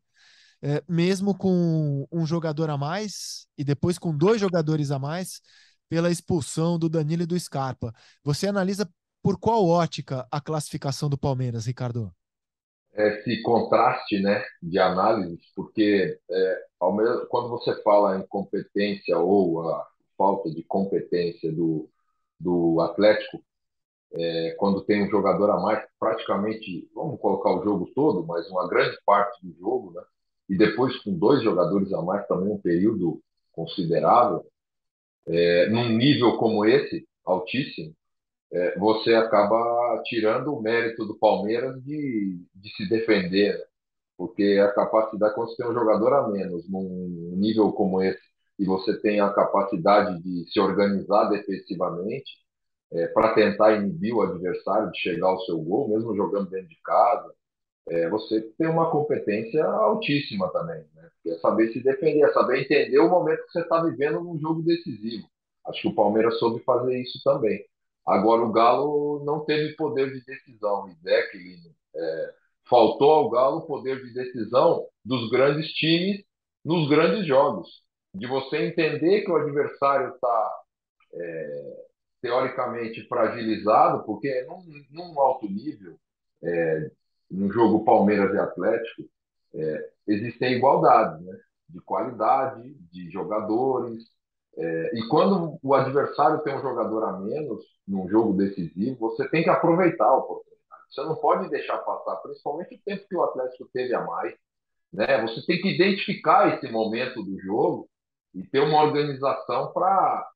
[0.64, 5.42] é, mesmo com um jogador a mais e depois com dois jogadores a mais,
[5.90, 7.94] pela expulsão do Danilo e do Scarpa.
[8.24, 8.90] Você analisa
[9.22, 12.14] por qual ótica a classificação do Palmeiras, Ricardo?
[12.94, 19.86] Esse contraste né, de análise, porque é, mesmo, quando você fala em competência ou a
[20.18, 21.90] falta de competência do,
[22.40, 23.44] do Atlético,
[24.14, 28.70] é, quando tem um jogador a mais, praticamente, vamos colocar o jogo todo, mas uma
[28.70, 30.04] grande parte do jogo, né?
[30.54, 33.20] E depois com dois jogadores a mais também um período
[33.54, 34.46] considerável,
[35.26, 37.92] é, num nível como esse, altíssimo,
[38.52, 43.66] é, você acaba tirando o mérito do Palmeiras de, de se defender, né?
[44.16, 48.22] porque a capacidade, quando você tem um jogador a menos num nível como esse,
[48.60, 52.32] e você tem a capacidade de se organizar defensivamente,
[52.92, 56.80] é, para tentar inibir o adversário de chegar ao seu gol, mesmo jogando dentro de
[56.84, 57.34] casa,
[57.88, 60.86] é, você tem uma competência altíssima também.
[60.96, 61.10] Né?
[61.28, 64.62] É saber se defender, é saber entender o momento que você está vivendo num jogo
[64.62, 65.28] decisivo.
[65.66, 67.64] Acho que o Palmeiras soube fazer isso também.
[68.06, 70.90] Agora, o Galo não teve poder de decisão.
[70.90, 71.58] E Decklin,
[71.96, 72.34] é,
[72.70, 76.24] faltou ao Galo o poder de decisão dos grandes times
[76.64, 77.82] nos grandes jogos.
[78.14, 80.62] De você entender que o adversário está
[81.14, 81.86] é,
[82.22, 85.98] teoricamente fragilizado, porque num, num alto nível,
[86.44, 86.92] é,
[87.34, 89.04] no jogo Palmeiras e Atlético,
[89.56, 91.38] é, existem igualdades né?
[91.70, 94.04] de qualidade, de jogadores.
[94.56, 99.44] É, e quando o adversário tem um jogador a menos num jogo decisivo, você tem
[99.44, 100.54] que aproveitar a oportunidade.
[100.90, 104.36] Você não pode deixar passar, principalmente o tempo que o Atlético teve a mais.
[104.92, 105.22] Né?
[105.24, 107.90] Você tem que identificar esse momento do jogo
[108.36, 110.30] e ter uma organização para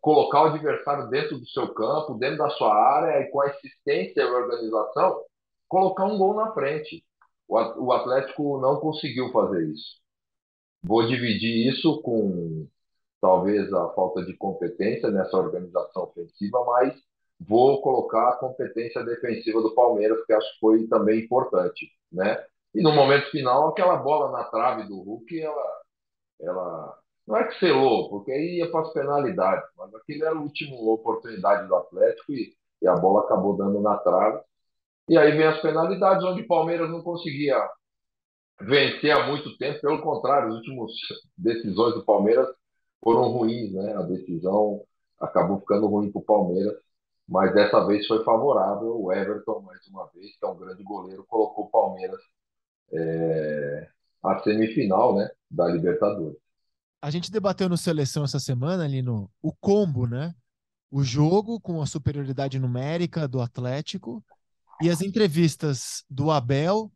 [0.00, 4.22] colocar o adversário dentro do seu campo, dentro da sua área e com a assistência
[4.22, 5.22] e organização,
[5.70, 7.02] colocar um gol na frente.
[7.48, 9.98] O Atlético não conseguiu fazer isso.
[10.82, 12.66] Vou dividir isso com
[13.20, 16.94] talvez a falta de competência nessa organização ofensiva, mas
[17.38, 22.44] vou colocar a competência defensiva do Palmeiras, que acho que foi também importante, né?
[22.74, 25.80] E no momento final, aquela bola na trave do Hulk, ela,
[26.40, 30.40] ela não é que selou, porque aí ia para as penalidades, mas aquilo era a
[30.40, 34.40] última oportunidade do Atlético e, e a bola acabou dando na trave.
[35.10, 37.56] E aí vem as penalidades, onde o Palmeiras não conseguia
[38.60, 40.92] vencer há muito tempo, pelo contrário, as últimas
[41.36, 42.46] decisões do Palmeiras
[43.02, 43.94] foram ruins, né?
[43.96, 44.84] A decisão
[45.18, 46.74] acabou ficando ruim para o Palmeiras,
[47.28, 49.02] mas dessa vez foi favorável.
[49.02, 52.20] O Everton, mais uma vez, que é um grande goleiro, colocou o Palmeiras
[52.92, 53.88] é,
[54.22, 56.38] à semifinal né, da Libertadores
[57.02, 60.34] a gente debateu no Seleção essa semana, ali no o combo, né?
[60.90, 64.22] O jogo com a superioridade numérica do Atlético
[64.80, 66.92] e as entrevistas do Abel,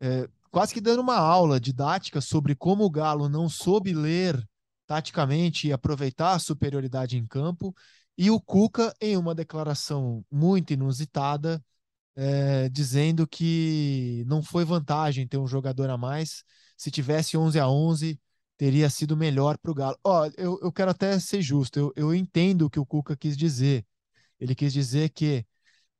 [0.00, 4.42] é, quase que dando uma aula didática sobre como o Galo não soube ler
[4.86, 7.74] taticamente e aproveitar a superioridade em campo.
[8.16, 11.62] E o Cuca, em uma declaração muito inusitada,
[12.14, 16.42] é, dizendo que não foi vantagem ter um jogador a mais.
[16.76, 18.18] Se tivesse 11 a 11,
[18.56, 19.98] teria sido melhor para o Galo.
[20.02, 23.36] Ó, eu, eu quero até ser justo, eu, eu entendo o que o Cuca quis
[23.36, 23.84] dizer.
[24.40, 25.44] Ele quis dizer que,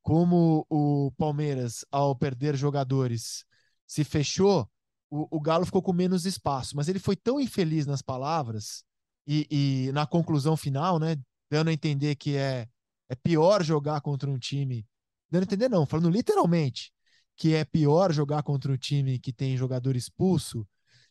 [0.07, 3.45] como o Palmeiras, ao perder jogadores,
[3.89, 4.71] se fechou,
[5.11, 6.77] o, o Galo ficou com menos espaço.
[6.77, 8.85] Mas ele foi tão infeliz nas palavras
[9.27, 9.49] e,
[9.89, 11.17] e na conclusão final, né,
[11.51, 12.69] dando a entender que é,
[13.09, 14.87] é pior jogar contra um time.
[15.29, 16.93] Dando a entender, não, falando literalmente,
[17.37, 20.65] que é pior jogar contra um time que tem jogador expulso,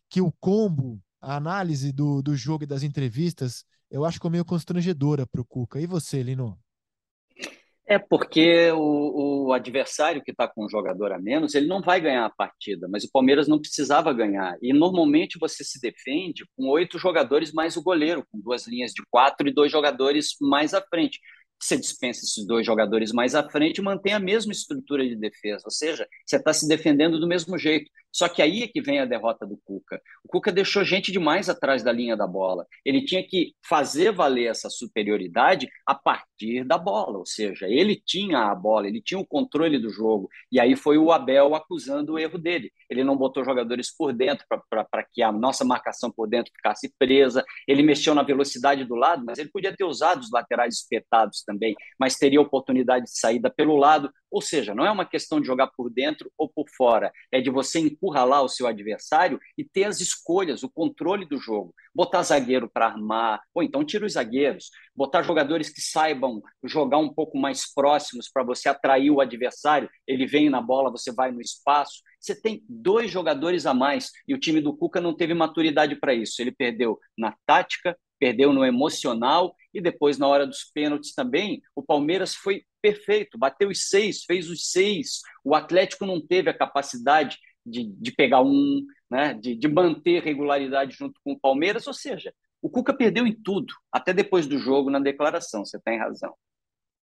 [0.10, 4.30] que o combo a análise do, do jogo e das entrevistas, eu acho que é
[4.30, 5.82] meio constrangedora para o Cuca.
[5.82, 6.58] E você, Lino?
[7.88, 12.02] É porque o, o adversário que está com um jogador a menos, ele não vai
[12.02, 14.58] ganhar a partida, mas o Palmeiras não precisava ganhar.
[14.60, 19.04] E normalmente você se defende com oito jogadores mais o goleiro, com duas linhas de
[19.12, 21.20] quatro e dois jogadores mais à frente
[21.60, 25.64] você dispensa esses dois jogadores mais à frente e mantém a mesma estrutura de defesa,
[25.66, 27.90] ou seja, você está se defendendo do mesmo jeito.
[28.12, 30.02] Só que aí é que vem a derrota do Cuca.
[30.24, 32.66] O Cuca deixou gente demais atrás da linha da bola.
[32.86, 36.26] Ele tinha que fazer valer essa superioridade a partir
[36.66, 40.30] da bola, ou seja, ele tinha a bola, ele tinha o controle do jogo.
[40.52, 42.72] E aí foi o Abel acusando o erro dele.
[42.90, 47.44] Ele não botou jogadores por dentro para que a nossa marcação por dentro ficasse presa.
[47.68, 51.76] Ele mexeu na velocidade do lado, mas ele podia ter usado os laterais espetados também,
[52.00, 54.12] mas teria oportunidade de saída pelo lado.
[54.36, 57.50] Ou seja, não é uma questão de jogar por dentro ou por fora, é de
[57.50, 61.74] você encurralar o seu adversário e ter as escolhas, o controle do jogo.
[61.96, 67.08] Botar zagueiro para armar, ou então tira os zagueiros, botar jogadores que saibam jogar um
[67.08, 71.40] pouco mais próximos para você atrair o adversário, ele vem na bola, você vai no
[71.40, 72.02] espaço.
[72.20, 76.14] Você tem dois jogadores a mais e o time do Cuca não teve maturidade para
[76.14, 76.42] isso.
[76.42, 81.84] Ele perdeu na tática, perdeu no emocional e depois na hora dos pênaltis também, o
[81.84, 85.22] Palmeiras foi perfeito, bateu os seis, fez os seis.
[85.44, 90.96] O Atlético não teve a capacidade de, de pegar um, né, de, de manter regularidade
[90.96, 94.92] junto com o Palmeiras, ou seja, o Cuca perdeu em tudo, até depois do jogo,
[94.92, 96.32] na declaração, você tem razão.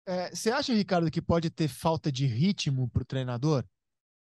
[0.07, 3.65] É, você acha, Ricardo, que pode ter falta de ritmo para o treinador?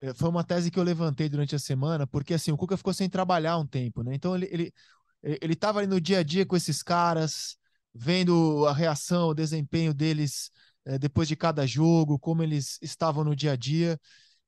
[0.02, 2.94] É, foi uma tese que eu levantei durante a semana, porque assim, o Cuca ficou
[2.94, 4.16] sem trabalhar um tempo, né?
[4.16, 4.74] Então ele, ele,
[5.22, 7.56] ele estava ali no dia a dia com esses caras,
[7.94, 10.50] vendo a reação, o desempenho deles
[10.86, 14.00] é, depois de cada jogo, como eles estavam no dia a dia.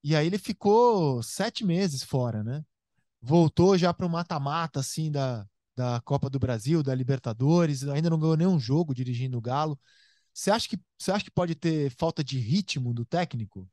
[0.04, 2.64] E aí ele ficou sete meses fora, né?
[3.22, 8.20] Voltou já para o mata-mata, assim, da, da Copa do Brasil, da Libertadores, ainda não
[8.20, 9.80] ganhou nenhum jogo dirigindo o Galo.
[10.34, 13.68] Você acha que, você acha que pode ter falta de ritmo do técnico?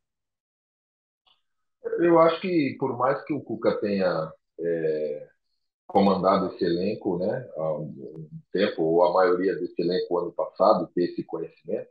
[1.98, 5.28] Eu acho que, por mais que o Cuca tenha é,
[5.86, 11.10] comandado esse elenco né, há um tempo, ou a maioria desse elenco ano passado, ter
[11.10, 11.88] esse conhecimento,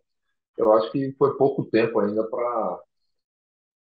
[0.57, 2.23] eu acho que foi pouco tempo ainda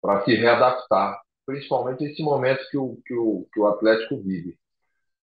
[0.01, 4.58] para se readaptar, principalmente esse momento que o, que o, que o Atlético vive.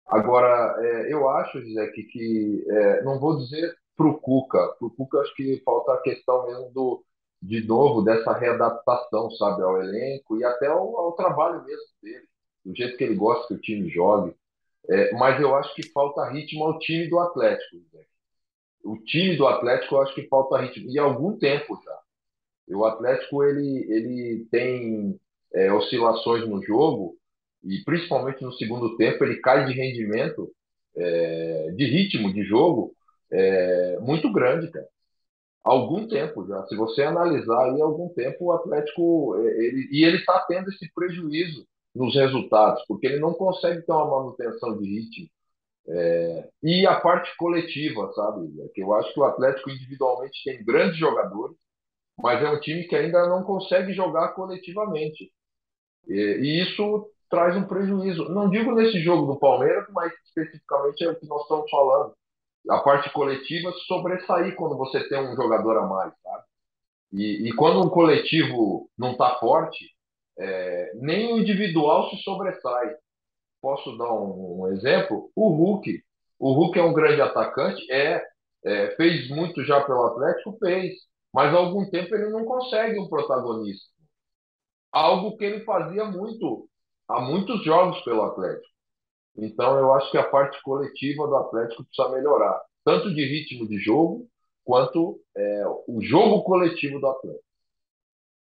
[0.07, 4.87] Agora, é, eu acho, José, que, que é, não vou dizer para o Cuca, para
[4.87, 7.05] o Cuca acho que falta a questão mesmo do,
[7.41, 12.27] de novo, dessa readaptação, sabe, ao elenco e até ao, ao trabalho mesmo dele,
[12.65, 14.35] do jeito que ele gosta que o time jogue.
[14.89, 17.77] É, mas eu acho que falta ritmo ao time do Atlético.
[17.93, 18.03] Né?
[18.85, 20.91] O time do Atlético, eu acho que falta ritmo.
[20.91, 21.99] E há algum tempo já.
[22.77, 25.19] O Atlético ele, ele tem
[25.55, 27.17] é, oscilações no jogo,
[27.63, 30.51] e principalmente no segundo tempo, ele cai de rendimento,
[30.97, 32.93] é, de ritmo de jogo,
[33.31, 34.87] é, muito grande, cara.
[35.65, 36.67] Há algum tempo já.
[36.67, 39.37] Se você analisar aí, há algum tempo o Atlético.
[39.37, 43.93] É, ele, e ele está tendo esse prejuízo nos resultados, porque ele não consegue ter
[43.93, 45.29] uma manutenção de ritmo.
[45.89, 48.53] É, e a parte coletiva, sabe?
[48.63, 51.57] É que eu acho que o Atlético individualmente tem grandes jogadores,
[52.19, 55.31] mas é um time que ainda não consegue jogar coletivamente.
[56.09, 58.29] E, e isso traz um prejuízo.
[58.29, 62.15] Não digo nesse jogo do Palmeiras, mas especificamente é o que nós estamos falando.
[62.69, 66.45] A parte coletiva sobressair quando você tem um jogador a mais, sabe?
[67.13, 69.85] E, e quando um coletivo não está forte,
[70.39, 72.95] é, nem o individual se sobressai.
[73.63, 75.31] Posso dar um, um, exemplo?
[75.37, 76.03] O Hulk.
[76.39, 78.21] O Hulk é um grande atacante, é,
[78.65, 80.95] é, fez muito já pelo Atlético, fez,
[81.33, 83.87] mas há algum tempo ele não consegue um protagonista.
[84.91, 86.69] Algo que ele fazia muito
[87.09, 88.67] há muitos jogos pelo Atlético.
[89.37, 93.79] Então eu acho que a parte coletiva do Atlético precisa melhorar, tanto de ritmo de
[93.79, 94.29] jogo
[94.65, 97.45] quanto é, o jogo coletivo do Atlético.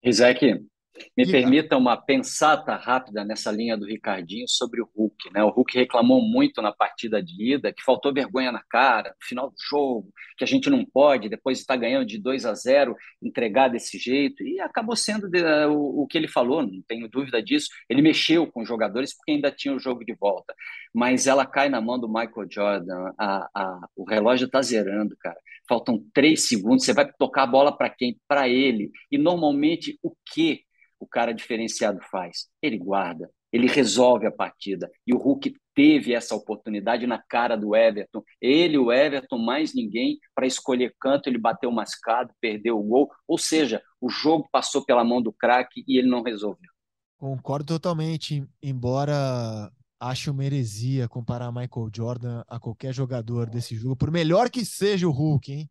[0.04, 0.68] Isaac,
[1.16, 1.38] Me Diga.
[1.38, 5.07] permita uma pensata rápida nessa linha do Ricardinho sobre o Hulk.
[5.32, 5.42] Né?
[5.42, 9.50] O Hulk reclamou muito na partida de ida que faltou vergonha na cara, no final
[9.50, 13.68] do jogo, que a gente não pode, depois está ganhando de 2 a 0, entregar
[13.68, 14.42] desse jeito.
[14.44, 17.68] E acabou sendo de, uh, o, o, que ele falou, não tenho dúvida disso.
[17.88, 20.54] Ele mexeu com os jogadores porque ainda tinha o jogo de volta.
[20.94, 23.12] Mas ela cai na mão do Michael Jordan.
[23.18, 25.38] A, a, o relógio está zerando, cara.
[25.68, 26.84] Faltam três segundos.
[26.84, 28.18] Você vai tocar a bola para quem?
[28.26, 28.90] Para ele.
[29.10, 30.62] E normalmente o que
[30.98, 32.48] o cara diferenciado faz?
[32.62, 34.90] Ele guarda, ele resolve a partida.
[35.06, 38.22] E o Hulk teve essa oportunidade na cara do Everton.
[38.40, 43.08] Ele, o Everton, mais ninguém, para escolher canto, ele bateu mascado, perdeu o gol.
[43.26, 46.70] Ou seja, o jogo passou pela mão do craque e ele não resolveu.
[47.16, 54.10] Concordo totalmente, embora acho uma heresia comparar Michael Jordan a qualquer jogador desse jogo, por
[54.10, 55.70] melhor que seja o Hulk, hein?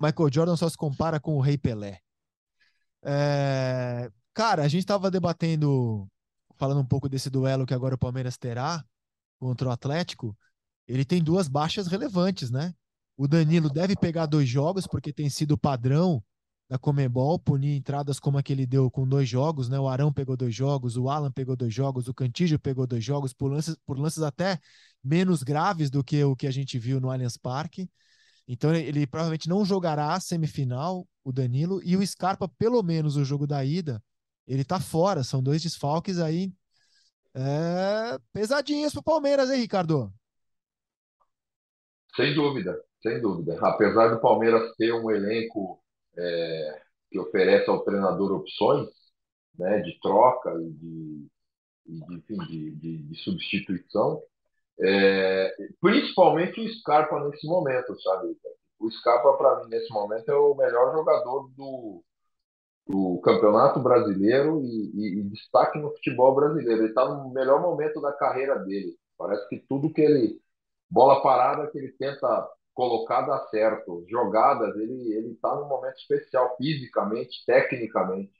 [0.00, 1.98] Michael Jordan só se compara com o Rei Pelé.
[3.04, 4.10] É...
[4.32, 6.06] Cara, a gente estava debatendo,
[6.60, 8.84] falando um pouco desse duelo que agora o Palmeiras terá
[9.38, 10.36] contra o Atlético.
[10.86, 12.74] Ele tem duas baixas relevantes, né?
[13.16, 16.22] O Danilo deve pegar dois jogos, porque tem sido padrão
[16.68, 19.80] da Comebol punir entradas como a que ele deu com dois jogos, né?
[19.80, 23.32] O Arão pegou dois jogos, o Alan pegou dois jogos, o Cantígio pegou dois jogos,
[23.32, 24.58] por lances, por lances até
[25.02, 27.90] menos graves do que o que a gente viu no Allianz Parque.
[28.46, 33.24] Então ele provavelmente não jogará a semifinal, o Danilo, e o Scarpa, pelo menos o
[33.24, 34.02] jogo da ida,
[34.52, 35.22] ele tá fora.
[35.22, 36.52] São dois desfalques aí
[37.34, 40.12] é, pesadinhos pro Palmeiras, hein, Ricardo?
[42.16, 43.58] Sem dúvida, sem dúvida.
[43.60, 45.80] Apesar do Palmeiras ter um elenco
[46.18, 48.88] é, que oferece ao treinador opções
[49.56, 51.28] né, de troca e de,
[51.86, 54.20] de, enfim, de, de, de substituição,
[54.80, 58.36] é, principalmente o Scarpa nesse momento, sabe?
[58.80, 62.02] O Scarpa, para mim, nesse momento, é o melhor jogador do,
[62.90, 66.82] do Campeonato Brasileiro e, e, e, destaque no futebol brasileiro.
[66.82, 68.96] Ele está no melhor momento da carreira dele.
[69.16, 70.40] Parece que tudo que ele.
[70.90, 74.04] bola parada que ele tenta colocar dá certo.
[74.08, 78.32] Jogadas, ele está num momento especial, fisicamente, tecnicamente.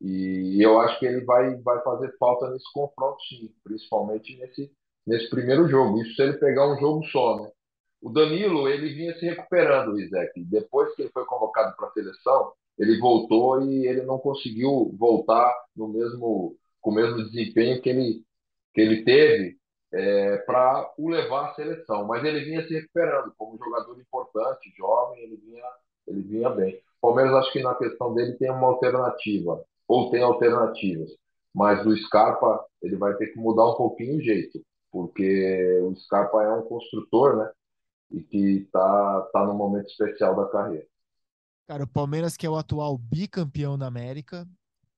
[0.00, 4.72] E eu acho que ele vai, vai fazer falta nesse confronto, sim, principalmente nesse,
[5.06, 6.00] nesse primeiro jogo.
[6.02, 7.50] Isso se ele pegar um jogo só, né?
[8.00, 10.32] O Danilo, ele vinha se recuperando, Isaac.
[10.44, 15.52] Depois que ele foi convocado para a seleção, ele voltou e ele não conseguiu voltar
[15.76, 18.24] no mesmo, com o mesmo desempenho que ele,
[18.74, 19.56] que ele teve
[19.92, 22.06] é, para o levar à seleção.
[22.06, 25.64] Mas ele vinha se recuperando como jogador importante, jovem, ele vinha,
[26.06, 26.74] ele vinha bem.
[27.00, 31.10] O Palmeiras, acho que na questão dele tem uma alternativa, ou tem alternativas.
[31.54, 36.42] Mas o Scarpa, ele vai ter que mudar um pouquinho o jeito, porque o Scarpa
[36.42, 37.50] é um construtor, né?
[38.12, 40.86] E que está tá num momento especial da carreira.
[41.66, 44.46] Cara, o Palmeiras, que é o atual bicampeão da América,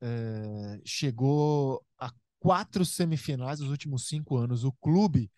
[0.01, 4.65] é, chegou a quatro semifinais nos últimos cinco anos.
[4.65, 5.31] O clube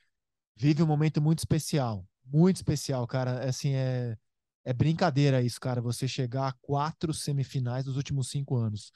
[0.56, 3.48] vive um momento muito especial, muito especial, cara.
[3.48, 4.16] Assim, é,
[4.64, 8.92] é brincadeira isso, cara, você chegar a quatro semifinais dos últimos cinco anos.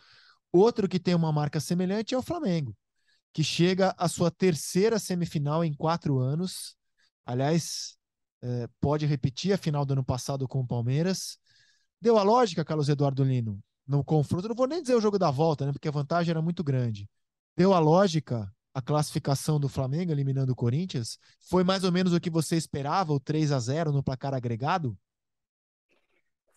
[0.52, 2.76] Outro que tem uma marca semelhante é o Flamengo,
[3.32, 6.76] que chega à sua terceira semifinal em quatro anos.
[7.24, 7.96] Aliás,
[8.42, 11.38] é, pode repetir a final do ano passado com o Palmeiras.
[12.00, 14.48] Deu a lógica, Carlos Eduardo Lino, no confronto.
[14.48, 15.72] Não vou nem dizer o jogo da volta, né?
[15.72, 17.08] Porque a vantagem era muito grande.
[17.56, 21.18] Deu a lógica a classificação do Flamengo eliminando o Corinthians?
[21.40, 24.96] Foi mais ou menos o que você esperava, o 3 a 0 no placar agregado?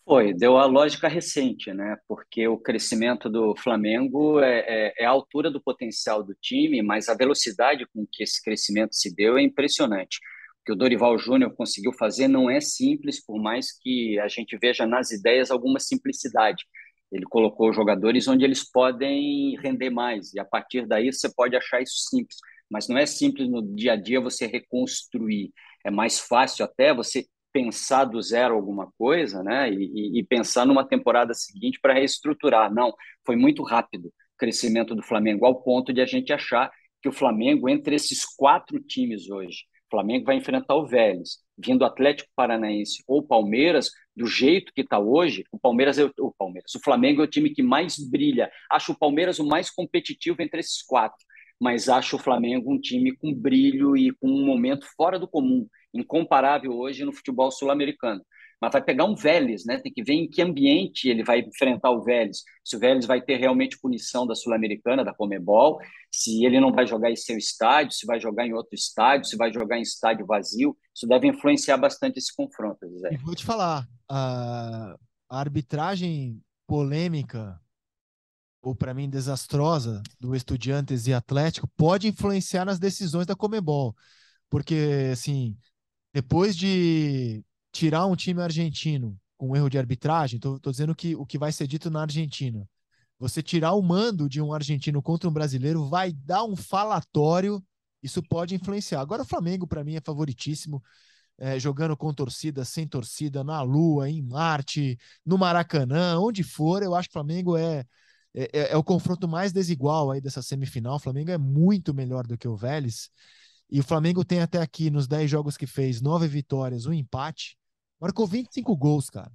[0.06, 1.96] Foi, deu a lógica recente, né?
[2.06, 7.08] Porque o crescimento do Flamengo é, é, é, a altura do potencial do time, mas
[7.08, 10.20] a velocidade com que esse crescimento se deu é impressionante
[10.64, 14.86] que o Dorival Júnior conseguiu fazer não é simples, por mais que a gente veja
[14.86, 16.64] nas ideias alguma simplicidade.
[17.12, 21.82] Ele colocou jogadores onde eles podem render mais, e a partir daí você pode achar
[21.82, 22.38] isso simples.
[22.70, 25.52] Mas não é simples no dia a dia você reconstruir.
[25.84, 29.70] É mais fácil até você pensar do zero alguma coisa, né?
[29.70, 32.72] E, e pensar numa temporada seguinte para reestruturar.
[32.72, 32.92] Não,
[33.24, 37.12] foi muito rápido o crescimento do Flamengo, ao ponto de a gente achar que o
[37.12, 39.58] Flamengo, entre esses quatro times hoje,
[39.94, 45.44] Flamengo vai enfrentar o Vélez, vindo Atlético Paranaense ou Palmeiras, do jeito que está hoje,
[45.52, 48.50] o Palmeiras é o, o, Palmeiras, o Flamengo é o time que mais brilha.
[48.68, 51.24] Acho o Palmeiras o mais competitivo entre esses quatro,
[51.60, 55.68] mas acho o Flamengo um time com brilho e com um momento fora do comum,
[55.94, 58.20] incomparável hoje no futebol sul-americano
[58.64, 59.78] mas vai pegar um Vélez, né?
[59.78, 62.42] Tem que ver em que ambiente ele vai enfrentar o Vélez.
[62.64, 65.78] Se o Vélez vai ter realmente punição da Sul-Americana, da Comebol,
[66.10, 69.36] se ele não vai jogar em seu estádio, se vai jogar em outro estádio, se
[69.36, 70.76] vai jogar em estádio vazio.
[70.94, 72.86] Isso deve influenciar bastante esse confronto.
[72.86, 74.96] E vou te falar, a,
[75.28, 77.60] arbitragem polêmica
[78.62, 83.94] ou para mim desastrosa, do Estudiantes e Atlético pode influenciar nas decisões da Comebol.
[84.48, 85.54] Porque, assim,
[86.14, 87.44] depois de
[87.74, 91.66] tirar um time argentino com erro de arbitragem, estou dizendo que o que vai ser
[91.66, 92.66] dito na Argentina,
[93.18, 97.62] você tirar o mando de um argentino contra um brasileiro vai dar um falatório,
[98.00, 99.00] isso pode influenciar.
[99.00, 100.82] Agora, o Flamengo, para mim, é favoritíssimo.
[101.36, 104.96] É, jogando com torcida, sem torcida, na Lua, em Marte,
[105.26, 107.84] no Maracanã, onde for, eu acho que o Flamengo é,
[108.32, 110.94] é, é, é o confronto mais desigual aí dessa semifinal.
[110.94, 113.10] O Flamengo é muito melhor do que o Vélez.
[113.68, 117.58] E o Flamengo tem até aqui, nos 10 jogos que fez, 9 vitórias, um empate.
[118.00, 119.32] Marcou 25 gols, cara.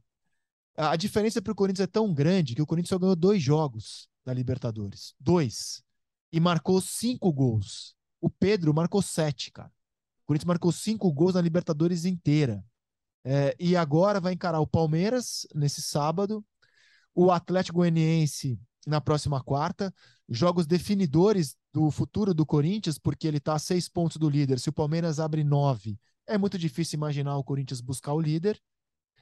[0.75, 4.07] A diferença para o Corinthians é tão grande que o Corinthians só ganhou dois jogos
[4.25, 5.13] da Libertadores.
[5.19, 5.83] Dois.
[6.31, 7.95] E marcou cinco gols.
[8.21, 9.71] O Pedro marcou sete, cara.
[10.23, 12.63] O Corinthians marcou cinco gols na Libertadores inteira.
[13.23, 16.45] É, e agora vai encarar o Palmeiras nesse sábado,
[17.13, 18.57] o Atlético Goianiense
[18.87, 19.93] na próxima quarta,
[20.27, 24.59] jogos definidores do futuro do Corinthians, porque ele está a seis pontos do líder.
[24.59, 25.99] Se o Palmeiras abre nove,
[26.29, 28.61] é muito difícil imaginar o Corinthians buscar o líder.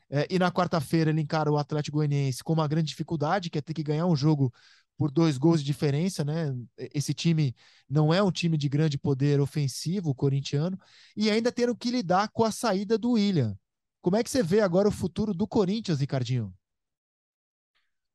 [0.10, 3.62] É, e na quarta-feira ele encara o Atlético Goianiense com uma grande dificuldade, que é
[3.62, 4.54] ter que ganhar um jogo
[4.98, 6.56] por dois gols de diferença, né?
[6.94, 7.56] Esse time
[7.90, 10.80] não é um time de grande poder ofensivo, o corintiano,
[11.16, 13.56] e ainda tendo que lidar com a saída do William.
[14.02, 16.54] Como é que você vê agora o futuro do Corinthians, Ricardinho?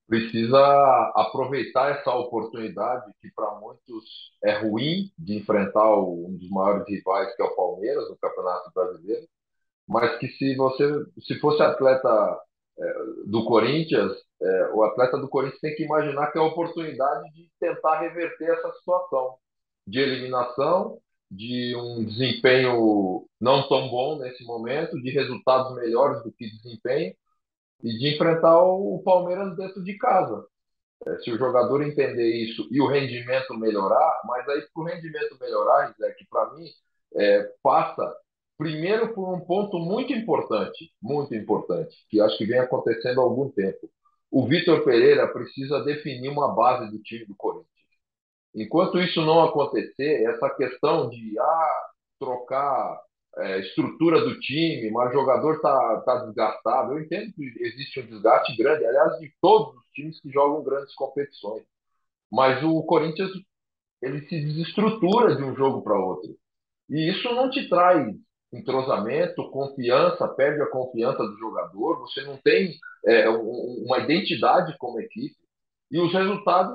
[0.08, 0.58] Precisa
[1.14, 7.42] aproveitar essa oportunidade que para muitos é ruim de enfrentar um dos maiores rivais que
[7.42, 9.26] é o Palmeiras no Campeonato Brasileiro
[9.88, 10.84] mas que se você
[11.20, 12.40] se fosse atleta
[12.78, 12.92] é,
[13.26, 17.50] do Corinthians, é, o atleta do Corinthians tem que imaginar que é a oportunidade de
[17.60, 19.36] tentar reverter essa situação
[19.86, 20.98] de eliminação,
[21.30, 27.14] de um desempenho não tão bom nesse momento, de resultados melhores do que desempenho
[27.82, 30.46] e de enfrentar o Palmeiras dentro de casa.
[31.06, 35.36] É, se o jogador entender isso e o rendimento melhorar, mas aí para o rendimento
[35.40, 36.66] melhorar, é que para mim
[37.16, 38.14] é, passa
[38.62, 43.50] Primeiro, por um ponto muito importante, muito importante, que acho que vem acontecendo há algum
[43.50, 43.90] tempo.
[44.30, 47.66] O Vitor Pereira precisa definir uma base do time do Corinthians.
[48.54, 51.86] Enquanto isso não acontecer, essa questão de ah,
[52.20, 53.00] trocar
[53.38, 58.06] é, estrutura do time, mas o jogador está tá desgastado, eu entendo que existe um
[58.06, 61.64] desgaste grande, aliás, de todos os times que jogam grandes competições.
[62.30, 63.30] Mas o Corinthians
[64.02, 66.36] ele se desestrutura de um jogo para outro.
[66.90, 68.14] E isso não te traz
[68.52, 72.74] entrosamento, confiança, perde a confiança do jogador, você não tem
[73.06, 75.36] é, uma identidade como equipe.
[75.90, 76.74] E os resultados,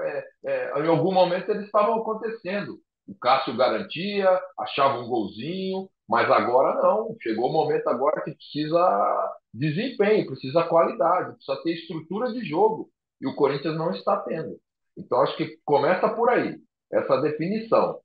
[0.00, 2.78] é, é, em algum momento, eles estavam acontecendo.
[3.06, 7.16] O Cássio garantia, achava um golzinho, mas agora não.
[7.20, 12.90] Chegou o momento agora que precisa desempenho, precisa qualidade, precisa ter estrutura de jogo.
[13.20, 14.58] E o Corinthians não está tendo.
[14.96, 16.58] Então, acho que começa por aí,
[16.90, 18.00] essa definição.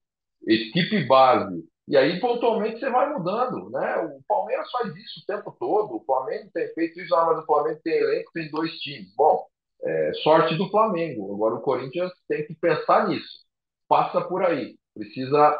[0.45, 3.97] Equipe base e aí, pontualmente, você vai mudando, né?
[3.99, 5.95] O Palmeiras faz isso o tempo todo.
[5.95, 9.15] O Flamengo tem feito isso, ah, mas o Flamengo tem elenco, tem dois times.
[9.15, 9.47] Bom,
[9.81, 11.33] é, sorte do Flamengo.
[11.33, 13.45] Agora o Corinthians tem que pensar nisso.
[13.87, 14.75] Passa por aí.
[14.93, 15.57] Precisa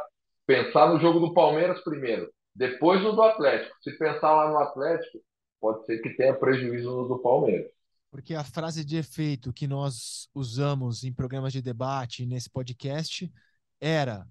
[0.48, 3.76] pensar no jogo do Palmeiras primeiro, depois no do Atlético.
[3.84, 5.20] Se pensar lá no Atlético,
[5.60, 7.70] pode ser que tenha prejuízo no do Palmeiras.
[8.10, 13.32] Porque a frase de efeito que nós usamos em programas de debate nesse podcast
[13.80, 14.26] era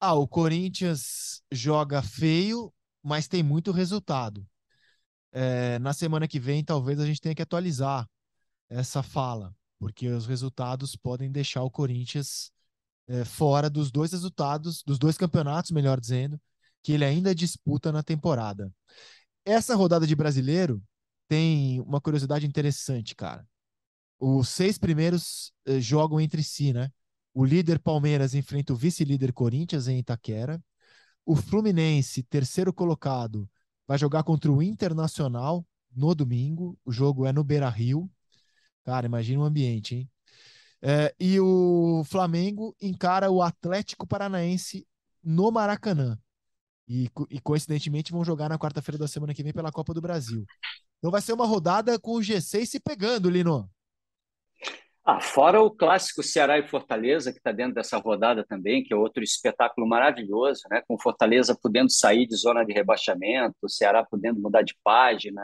[0.00, 4.44] ah, o Corinthians joga feio, mas tem muito resultado.
[5.30, 8.06] É, na semana que vem, talvez a gente tenha que atualizar
[8.68, 12.50] essa fala, porque os resultados podem deixar o Corinthians
[13.08, 16.40] é, fora dos dois resultados, dos dois campeonatos, melhor dizendo,
[16.82, 18.72] que ele ainda disputa na temporada.
[19.44, 20.82] Essa rodada de brasileiro
[21.28, 23.46] tem uma curiosidade interessante, cara.
[24.18, 26.90] Os seis primeiros eh, jogam entre si, né?
[27.34, 30.62] O líder Palmeiras enfrenta o vice-líder Corinthians em Itaquera.
[31.24, 33.48] O Fluminense, terceiro colocado,
[33.86, 36.78] vai jogar contra o Internacional no domingo.
[36.84, 38.10] O jogo é no Beira Rio.
[38.84, 40.10] Cara, imagina o ambiente, hein?
[40.82, 44.86] É, e o Flamengo encara o Atlético Paranaense
[45.22, 46.18] no Maracanã.
[46.88, 50.44] E, e coincidentemente vão jogar na quarta-feira da semana que vem pela Copa do Brasil.
[50.98, 53.70] Então vai ser uma rodada com o G6 se pegando, Lino.
[55.04, 58.96] Ah, fora o clássico Ceará e Fortaleza, que está dentro dessa rodada também, que é
[58.96, 60.80] outro espetáculo maravilhoso, né?
[60.86, 65.42] com Fortaleza podendo sair de zona de rebaixamento, o Ceará podendo mudar de página,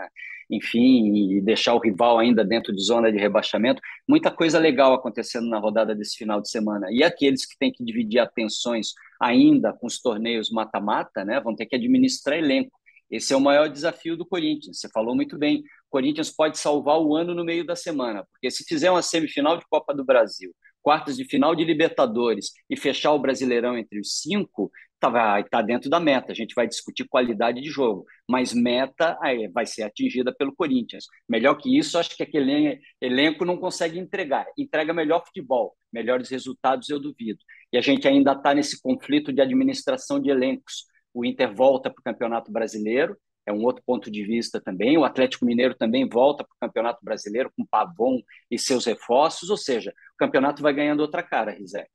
[0.48, 3.82] enfim, e deixar o rival ainda dentro de zona de rebaixamento.
[4.08, 6.86] Muita coisa legal acontecendo na rodada desse final de semana.
[6.92, 11.40] E aqueles que têm que dividir atenções ainda com os torneios mata-mata, né?
[11.40, 12.78] vão ter que administrar elenco.
[13.10, 14.78] Esse é o maior desafio do Corinthians.
[14.78, 15.64] Você falou muito bem.
[15.88, 19.64] Corinthians pode salvar o ano no meio da semana, porque se fizer uma semifinal de
[19.68, 24.70] Copa do Brasil, quartas de final de Libertadores e fechar o Brasileirão entre os cinco,
[24.98, 25.08] tá,
[25.40, 26.32] estar tá dentro da meta.
[26.32, 29.18] A gente vai discutir qualidade de jogo, mas meta
[29.52, 31.06] vai ser atingida pelo Corinthians.
[31.28, 34.46] Melhor que isso, acho que aquele elenco não consegue entregar.
[34.56, 37.38] Entrega melhor futebol, melhores resultados, eu duvido.
[37.72, 40.86] E a gente ainda está nesse conflito de administração de elencos.
[41.12, 43.16] O Inter volta para o Campeonato Brasileiro,
[43.48, 44.98] é um outro ponto de vista também.
[44.98, 48.20] O Atlético Mineiro também volta para o Campeonato Brasileiro com Pavon
[48.50, 51.88] e seus reforços, ou seja, o campeonato vai ganhando outra cara, Rizek.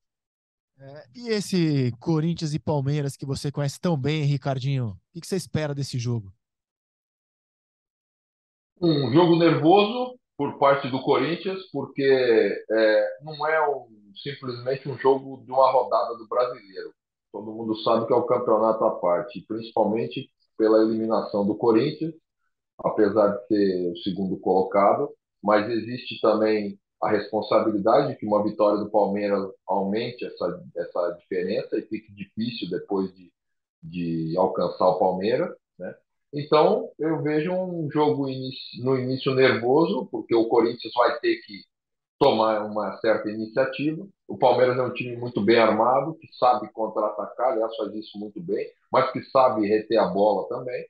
[0.80, 5.36] É, e esse Corinthians e Palmeiras que você conhece tão bem, Ricardinho, o que você
[5.36, 6.34] espera desse jogo?
[8.82, 15.43] Um jogo nervoso por parte do Corinthians, porque é, não é um, simplesmente um jogo
[15.45, 16.91] de uma rodada do brasileiro.
[17.32, 20.28] Todo mundo sabe que é o campeonato à parte, principalmente
[20.58, 22.14] pela eliminação do Corinthians,
[22.80, 25.10] apesar de ser o segundo colocado,
[25.41, 31.78] mas existe também a responsabilidade de que uma vitória do Palmeiras aumente essa, essa diferença
[31.78, 33.32] e fique difícil depois de,
[33.84, 35.54] de alcançar o Palmeiras.
[35.78, 35.93] Né?
[36.34, 38.28] Então, eu vejo um jogo
[38.82, 41.62] no início nervoso, porque o Corinthians vai ter que
[42.24, 44.07] tomar uma certa iniciativa.
[44.28, 48.41] O Palmeiras é um time muito bem armado, que sabe contra-atacar, aliás, faz isso muito
[48.41, 50.86] bem, mas que sabe reter a bola também.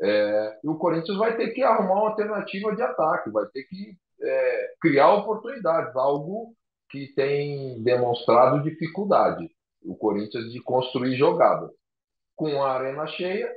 [0.00, 3.96] É, e o Corinthians vai ter que arrumar uma alternativa de ataque, vai ter que
[4.20, 6.54] é, criar oportunidades, algo
[6.88, 9.50] que tem demonstrado dificuldade
[9.84, 11.72] o Corinthians de construir jogadas.
[12.36, 13.52] Com a arena cheia,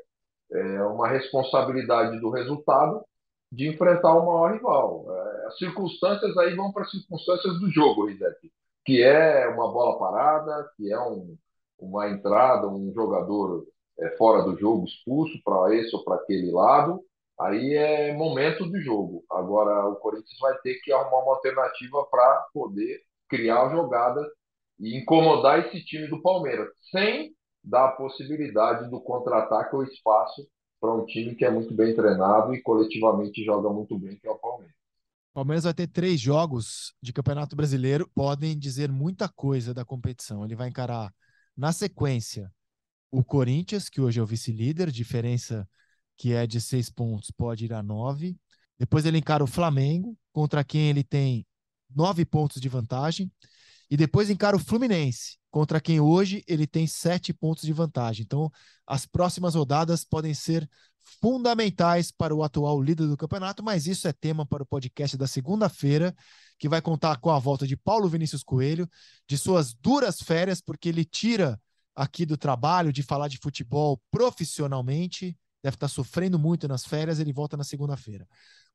[0.51, 3.05] é uma responsabilidade do resultado
[3.51, 5.05] de enfrentar o maior rival.
[5.45, 8.51] As circunstâncias aí vão para as circunstâncias do jogo, Rizek,
[8.85, 11.37] que é uma bola parada, que é um,
[11.79, 13.65] uma entrada, um jogador
[13.99, 17.01] é, fora do jogo expulso para esse ou para aquele lado,
[17.39, 19.23] aí é momento do jogo.
[19.29, 24.27] Agora o Corinthians vai ter que arrumar uma alternativa para poder criar jogadas
[24.79, 27.33] e incomodar esse time do Palmeiras, sem
[27.63, 30.47] dar a possibilidade do contra-ataque ou espaço
[30.79, 34.31] para um time que é muito bem treinado e coletivamente joga muito bem, que é
[34.31, 34.84] o Palmeiras.
[35.35, 40.45] Palmeiras vai ter três jogos de Campeonato Brasileiro, podem dizer muita coisa da competição.
[40.45, 41.13] Ele vai encarar
[41.57, 42.49] na sequência
[43.11, 45.67] o Corinthians, que hoje é o vice-líder, diferença
[46.15, 48.37] que é de seis pontos, pode ir a nove.
[48.79, 51.45] Depois ele encara o Flamengo, contra quem ele tem
[51.93, 53.29] nove pontos de vantagem.
[53.91, 58.23] E depois encara o Fluminense, contra quem hoje ele tem sete pontos de vantagem.
[58.23, 58.49] Então,
[58.87, 60.65] as próximas rodadas podem ser
[61.21, 65.27] fundamentais para o atual líder do campeonato, mas isso é tema para o podcast da
[65.27, 66.15] segunda-feira,
[66.57, 68.89] que vai contar com a volta de Paulo Vinícius Coelho,
[69.27, 71.59] de suas duras férias, porque ele tira
[71.95, 77.33] aqui do trabalho de falar de futebol profissionalmente deve estar sofrendo muito nas férias, ele
[77.33, 78.27] volta na segunda-feira.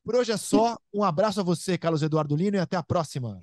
[0.02, 0.76] Por hoje é só.
[0.92, 3.40] Um abraço a você, Carlos Eduardo Lino, e até a próxima.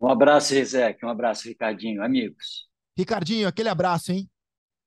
[0.00, 1.04] Um abraço, Rizek.
[1.04, 2.00] Um abraço, Ricardinho.
[2.00, 2.68] Amigos.
[2.96, 4.30] Ricardinho, aquele abraço, hein?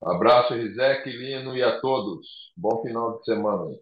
[0.10, 2.52] Abraço, Rizek, Lino e a todos.
[2.56, 3.76] Bom final de semana.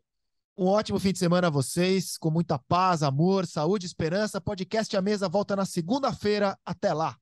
[0.57, 4.41] Um ótimo fim de semana a vocês, com muita paz, amor, saúde, esperança.
[4.41, 6.57] Podcast A Mesa volta na segunda-feira.
[6.65, 7.15] Até lá.